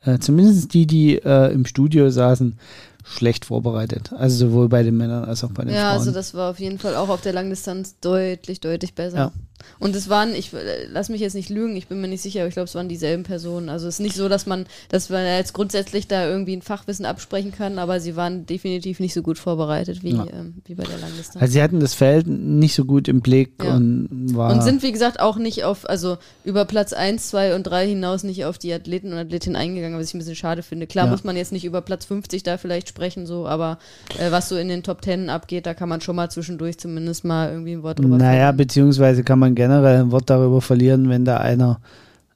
[0.02, 2.58] äh, zumindest die, die äh, im Studio saßen,
[3.04, 4.12] schlecht vorbereitet.
[4.14, 6.00] Also sowohl bei den Männern als auch bei den ja, Frauen.
[6.00, 9.18] also das war auf jeden Fall auch auf der Langdistanz deutlich, deutlich besser.
[9.18, 9.32] Ja.
[9.80, 12.41] Und es waren, ich äh, lass mich jetzt nicht lügen, ich bin mir nicht sicher,
[12.41, 13.70] aber ich glaube, es waren dieselben Personen.
[13.70, 17.05] Also es ist nicht so, dass man, dass man jetzt grundsätzlich da irgendwie ein Fachwissen
[17.05, 20.26] absprechen kann, aber sie waren definitiv nicht so gut vorbereitet wie, Ja.
[20.32, 21.41] ähm, wie bei der Langdistanz.
[21.41, 23.76] also sie hatten das Feld nicht so gut im Blick Ja.
[23.76, 27.63] und war Und sind, wie gesagt, auch nicht auf, also über Platz 1, 2 und
[27.63, 30.88] 3 hinaus nicht auf die Athleten und Athletinnen eingegangen, was ich ein bisschen schade finde.
[30.88, 31.11] Klar Ja.
[31.11, 33.80] muss man jetzt nicht über Platz 50 da vielleicht sprechen, so, aber
[34.20, 37.24] äh, was so in den Top 10 abgeht, da kann man schon mal zwischendurch zumindest
[37.26, 38.57] mal irgendwie ein Wort drüber Naja, verlieren.
[38.57, 41.80] beziehungsweise kann man generell ein Wort darüber verlieren, wenn da einer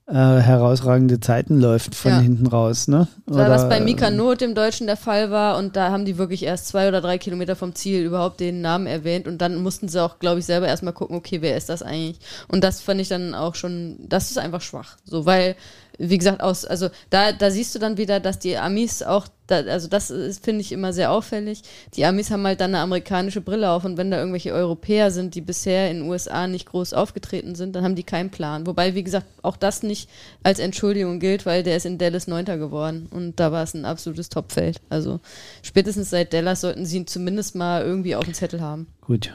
[0.07, 2.20] äh, herausragende Zeiten läuft von Ja.
[2.20, 3.07] hinten raus, ne?
[3.30, 6.17] Klar, was bei ähm, Mika Not im Deutschen der Fall war und da haben die
[6.17, 9.88] wirklich erst zwei oder drei Kilometer vom Ziel überhaupt den Namen erwähnt und dann mussten
[9.88, 12.20] sie auch, glaube ich, selber erstmal gucken, okay, wer ist das eigentlich?
[12.47, 14.97] Und das fand ich dann auch schon, das ist einfach schwach.
[15.05, 15.55] So, weil,
[16.00, 19.58] wie gesagt, aus, also da, da siehst du dann wieder, dass die Amis auch, da,
[19.58, 21.62] also das ist, finde ich immer sehr auffällig.
[21.95, 25.36] Die Amis haben halt dann eine amerikanische Brille auf und wenn da irgendwelche Europäer sind,
[25.36, 28.66] die bisher in den USA nicht groß aufgetreten sind, dann haben die keinen Plan.
[28.66, 30.10] Wobei, wie gesagt, auch das nicht
[30.41, 33.86] als Entschuldigung gilt, weil der ist in Dallas Neunter geworden und da war es ein
[33.86, 34.80] absolutes Topfeld.
[34.89, 35.20] Also
[35.64, 38.88] spätestens seit Dallas sollten sie ihn zumindest mal irgendwie auf dem Zettel haben.
[39.02, 39.34] Gut.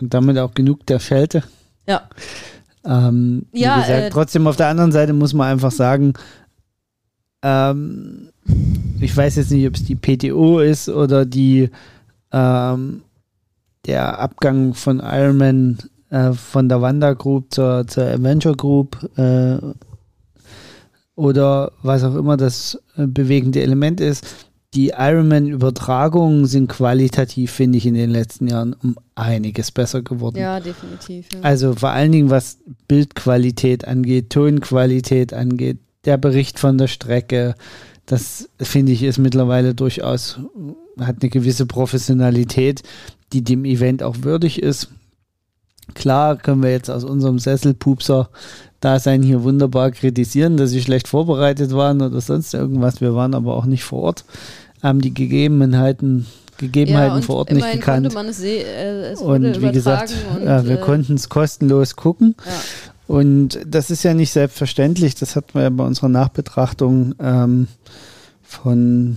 [0.00, 1.42] Und damit auch genug der Schelte.
[1.86, 2.08] Ja,
[2.84, 6.14] Ähm, wie Ja, gesagt, äh, trotzdem auf der anderen Seite muss man einfach sagen,
[7.42, 8.30] ähm,
[9.00, 11.70] ich weiß jetzt nicht, ob es die PTO ist oder die
[12.32, 13.02] ähm,
[13.86, 15.78] der Abgang von Ironman
[16.10, 19.58] äh, von der Wanda Group zur, zur Adventure Group äh,
[21.16, 24.43] oder was auch immer das äh, bewegende Element ist.
[24.74, 30.36] Die Ironman-Übertragungen sind qualitativ, finde ich, in den letzten Jahren um einiges besser geworden.
[30.36, 31.26] ja, definitiv.
[31.32, 31.40] Ja.
[31.42, 37.54] Also vor allen Dingen, was Bildqualität angeht, Tonqualität angeht, der Bericht von der Strecke,
[38.06, 40.40] das finde ich ist mittlerweile durchaus,
[40.98, 42.82] hat eine gewisse Professionalität,
[43.32, 44.88] die dem Event auch würdig ist.
[45.94, 48.30] Klar können wir jetzt aus unserem Sesselpupser
[48.80, 53.00] Dasein hier wunderbar kritisieren, dass sie schlecht vorbereitet waren oder sonst irgendwas.
[53.00, 54.24] Wir waren aber auch nicht vor Ort,
[54.84, 56.26] haben die Gegebenheiten,
[56.58, 58.14] Gegebenheiten und vor Ort nicht gekannt.
[58.14, 62.36] es äh, es Und wie gesagt, und, ja, wir äh, konnten es kostenlos gucken.
[62.44, 62.52] Ja.
[63.06, 65.14] Und das ist ja nicht selbstverständlich.
[65.14, 67.66] Das hatten wir ja bei unserer Nachbetrachtung ähm,
[68.42, 69.16] von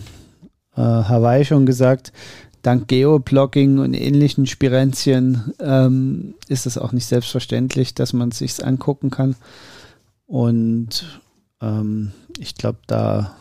[0.76, 2.14] äh, Hawaii schon gesagt.
[2.62, 8.66] Dank Geoblogging und ähnlichen Spirenzien ähm, ist es auch nicht selbstverständlich, dass man es sich
[8.66, 9.36] angucken kann.
[10.26, 11.22] Und
[11.62, 13.36] ähm, ich glaube, da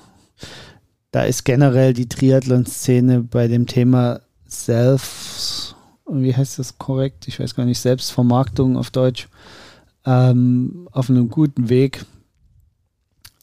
[1.11, 5.75] da ist generell die Triathlon-Szene bei dem Thema Self,
[6.09, 7.27] wie heißt das korrekt?
[7.29, 9.29] Ich weiß gar nicht, Selbstvermarktung auf Deutsch,
[10.05, 12.05] ähm, auf einem guten Weg.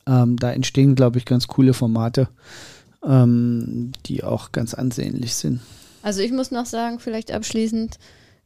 [0.05, 2.29] Ähm, da entstehen, glaube ich, ganz coole Formate,
[3.05, 5.61] ähm, die auch ganz ansehnlich sind.
[6.01, 7.97] Also ich muss noch sagen, vielleicht abschließend,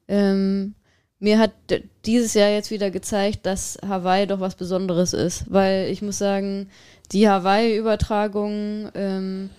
[0.08, 0.76] ähm,
[1.20, 1.52] mir hat
[2.06, 6.70] dieses Jahr jetzt wieder gezeigt, dass Hawaii doch was Besonderes ist, weil ich muss sagen,
[7.12, 9.50] die Hawaii-Übertragung, ähm,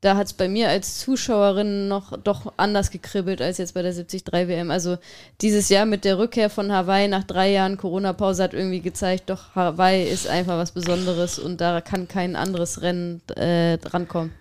[0.00, 3.92] da hat es bei mir als Zuschauerin noch doch anders gekribbelt als jetzt bei der
[3.92, 4.70] 73 WM.
[4.70, 4.98] Also
[5.40, 9.54] dieses Jahr mit der Rückkehr von Hawaii nach drei Jahren Corona-Pause hat irgendwie gezeigt, doch
[9.54, 14.32] Hawaii ist einfach was Besonderes und da kann kein anderes Rennen äh, drankommen.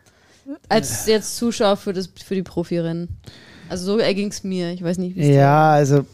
[0.70, 3.10] Als jetzt Zuschauer für, das, für die Profirennen.
[3.70, 4.72] Also so erging es mir.
[4.72, 6.06] Ich weiß nicht, wie es Ja, also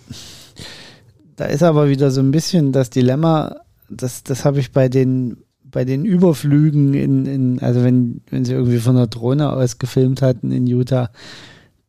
[1.36, 5.44] da ist aber wieder so ein bisschen das Dilemma, das, das habe ich bei den,
[5.72, 10.22] bei den Überflügen in, in, also wenn, wenn sie irgendwie von der Drohne aus gefilmt
[10.22, 11.10] hatten in Utah,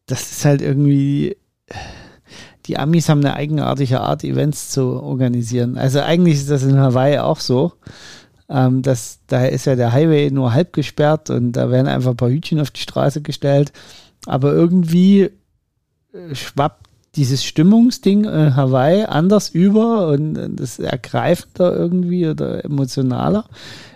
[0.07, 1.37] das ist halt irgendwie,
[2.67, 5.77] die Amis haben eine eigenartige Art, Events zu organisieren.
[5.77, 7.73] Also eigentlich ist das in Hawaii auch so.
[8.49, 12.17] Ähm, das, da ist ja der Highway nur halb gesperrt und da werden einfach ein
[12.17, 13.73] paar Hütchen auf die Straße gestellt.
[14.27, 15.31] Aber irgendwie
[16.33, 23.45] schwappt dieses Stimmungsding äh, Hawaii anders über und äh, das ergreifender irgendwie oder emotionaler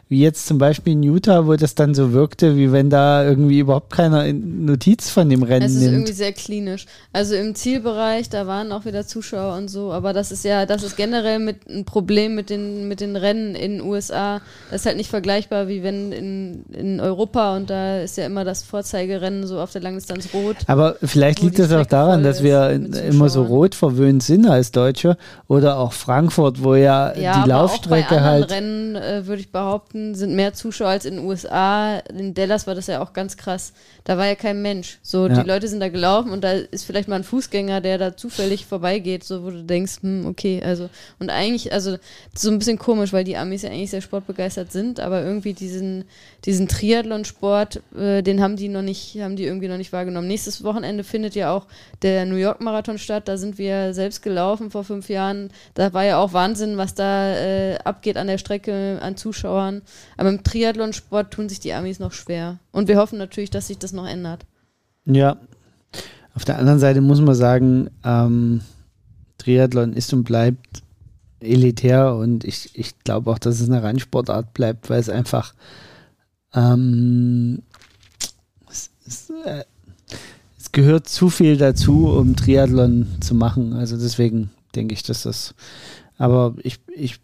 [0.09, 3.59] wie jetzt zum Beispiel in Utah, wo das dann so wirkte, wie wenn da irgendwie
[3.59, 5.71] überhaupt keiner Notiz von dem Rennen nimmt.
[5.71, 5.95] Es ist nimmt.
[5.95, 6.87] irgendwie sehr klinisch.
[7.13, 10.85] Also im Zielbereich, da waren auch wieder Zuschauer und so, aber das ist ja, das
[10.85, 14.41] ist generell mit ein Problem mit den, mit den Rennen in den USA.
[14.71, 18.45] Das ist halt nicht vergleichbar, wie wenn in, in Europa und da ist ja immer
[18.45, 20.57] das Vorzeigerennen so auf der Langdistanz rot.
[20.69, 25.17] Aber vielleicht liegt es auch daran, dass wir immer so rot verwöhnt sind als Deutsche
[25.49, 28.51] oder auch Frankfurt, wo ja, ja die Laufstrecke auch bei halt.
[28.53, 31.99] Rennen äh, würde ich behaupten, Washington sind mehr Zuschauer als in den USA.
[31.99, 33.73] In Dallas war das ja auch ganz krass.
[34.05, 34.99] Da war ja kein Mensch.
[35.03, 35.35] So, ja.
[35.35, 38.67] die Leute sind da gelaufen und da ist vielleicht mal ein Fußgänger, der da zufällig
[38.67, 41.97] vorbeigeht, so wo du denkst, hm, okay, also und eigentlich, also
[42.35, 46.05] so ein bisschen komisch, weil die Amis ja eigentlich sehr sportbegeistert sind, aber irgendwie diesen,
[46.45, 50.29] diesen Triathlon-Sport, äh, den haben die noch nicht, haben die irgendwie noch nicht wahrgenommen.
[50.29, 51.67] Nächstes Wochenende findet ja auch
[52.03, 53.29] der New York Marathon statt.
[53.29, 55.51] Da sind wir selbst gelaufen vor fünf Jahren.
[55.75, 59.83] Da war ja auch Wahnsinn, was da äh, abgeht an der Strecke an Zuschauern.
[60.17, 62.59] Aber im Triathlonsport tun sich die Amis noch schwer.
[62.73, 64.47] Und wir hoffen natürlich, dass sich das noch ändert.
[65.05, 65.37] Ja.
[66.35, 68.61] Auf der anderen Seite muss man sagen, ähm,
[69.39, 70.83] Triathlon ist und bleibt
[71.41, 75.55] elitär und ich, ich glaube auch, dass es eine Randsportart bleibt, weil es einfach
[76.55, 77.63] ähm,
[78.71, 79.65] es, es, äh,
[80.59, 83.75] es, gehört zu viel dazu, um Triathlon zu machen.
[83.75, 85.55] Also deswegen denke ich, dass das.
[86.19, 87.21] Aber ich, ich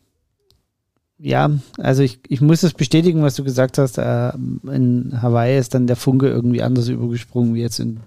[1.23, 3.97] ja, also ich, ich muss das bestätigen, was du gesagt hast.
[3.97, 4.33] Äh,
[4.65, 8.01] in Hawaii ist dann der Funke irgendwie anders übergesprungen wie jetzt in,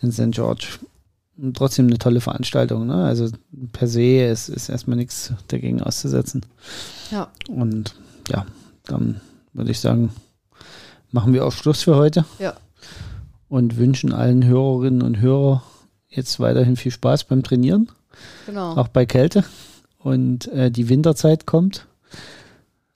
[0.00, 0.30] in St.
[0.30, 0.78] George.
[1.36, 2.86] Und trotzdem eine tolle Veranstaltung.
[2.86, 3.04] Ne?
[3.04, 3.28] Also
[3.72, 6.46] per se ist, ist erstmal nichts dagegen auszusetzen.
[7.10, 7.28] Ja.
[7.50, 7.94] Und
[8.30, 8.46] ja,
[8.86, 9.20] dann
[9.52, 10.10] würde ich sagen,
[11.10, 12.24] machen wir auch Schluss für heute.
[12.38, 12.54] Ja.
[13.50, 15.60] Und wünschen allen Hörerinnen und Hörern
[16.08, 17.90] jetzt weiterhin viel Spaß beim Trainieren.
[18.46, 18.76] Genau.
[18.76, 19.44] Auch bei Kälte.
[19.98, 21.86] Und äh, die Winterzeit kommt.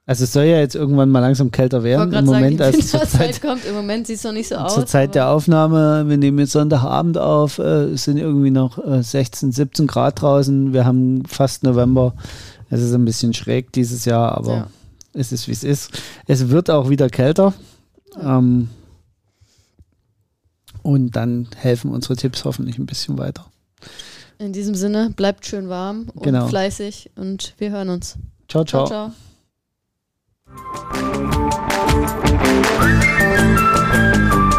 [0.06, 2.12] Also es soll ja jetzt irgendwann mal langsam kälter werden.
[2.12, 4.74] Im Moment, sagen, als zur Zeit, kommt, im Moment sieht es noch nicht so aus.
[4.74, 9.02] Zur Zeit der Aufnahme, wir nehmen jetzt Sonntagabend auf, äh, es sind irgendwie noch äh,
[9.02, 10.74] 16, 17 Grad draußen.
[10.74, 12.14] Wir haben fast November.
[12.68, 14.66] Es ist ein bisschen schräg dieses Jahr, aber ja.
[15.14, 15.90] es ist wie es ist.
[16.26, 17.55] Es wird auch wieder kälter.
[18.20, 18.68] Ähm,
[20.82, 23.47] und dann helfen unsere Tipps hoffentlich ein bisschen weiter.
[24.39, 26.47] In diesem Sinne, bleibt schön warm und genau.
[26.47, 28.18] fleißig und wir hören uns.
[28.48, 28.64] ciao.
[28.64, 28.86] ciao.
[28.86, 29.34] ciao, ciao.
[30.56, 30.94] Thank
[34.44, 34.53] you.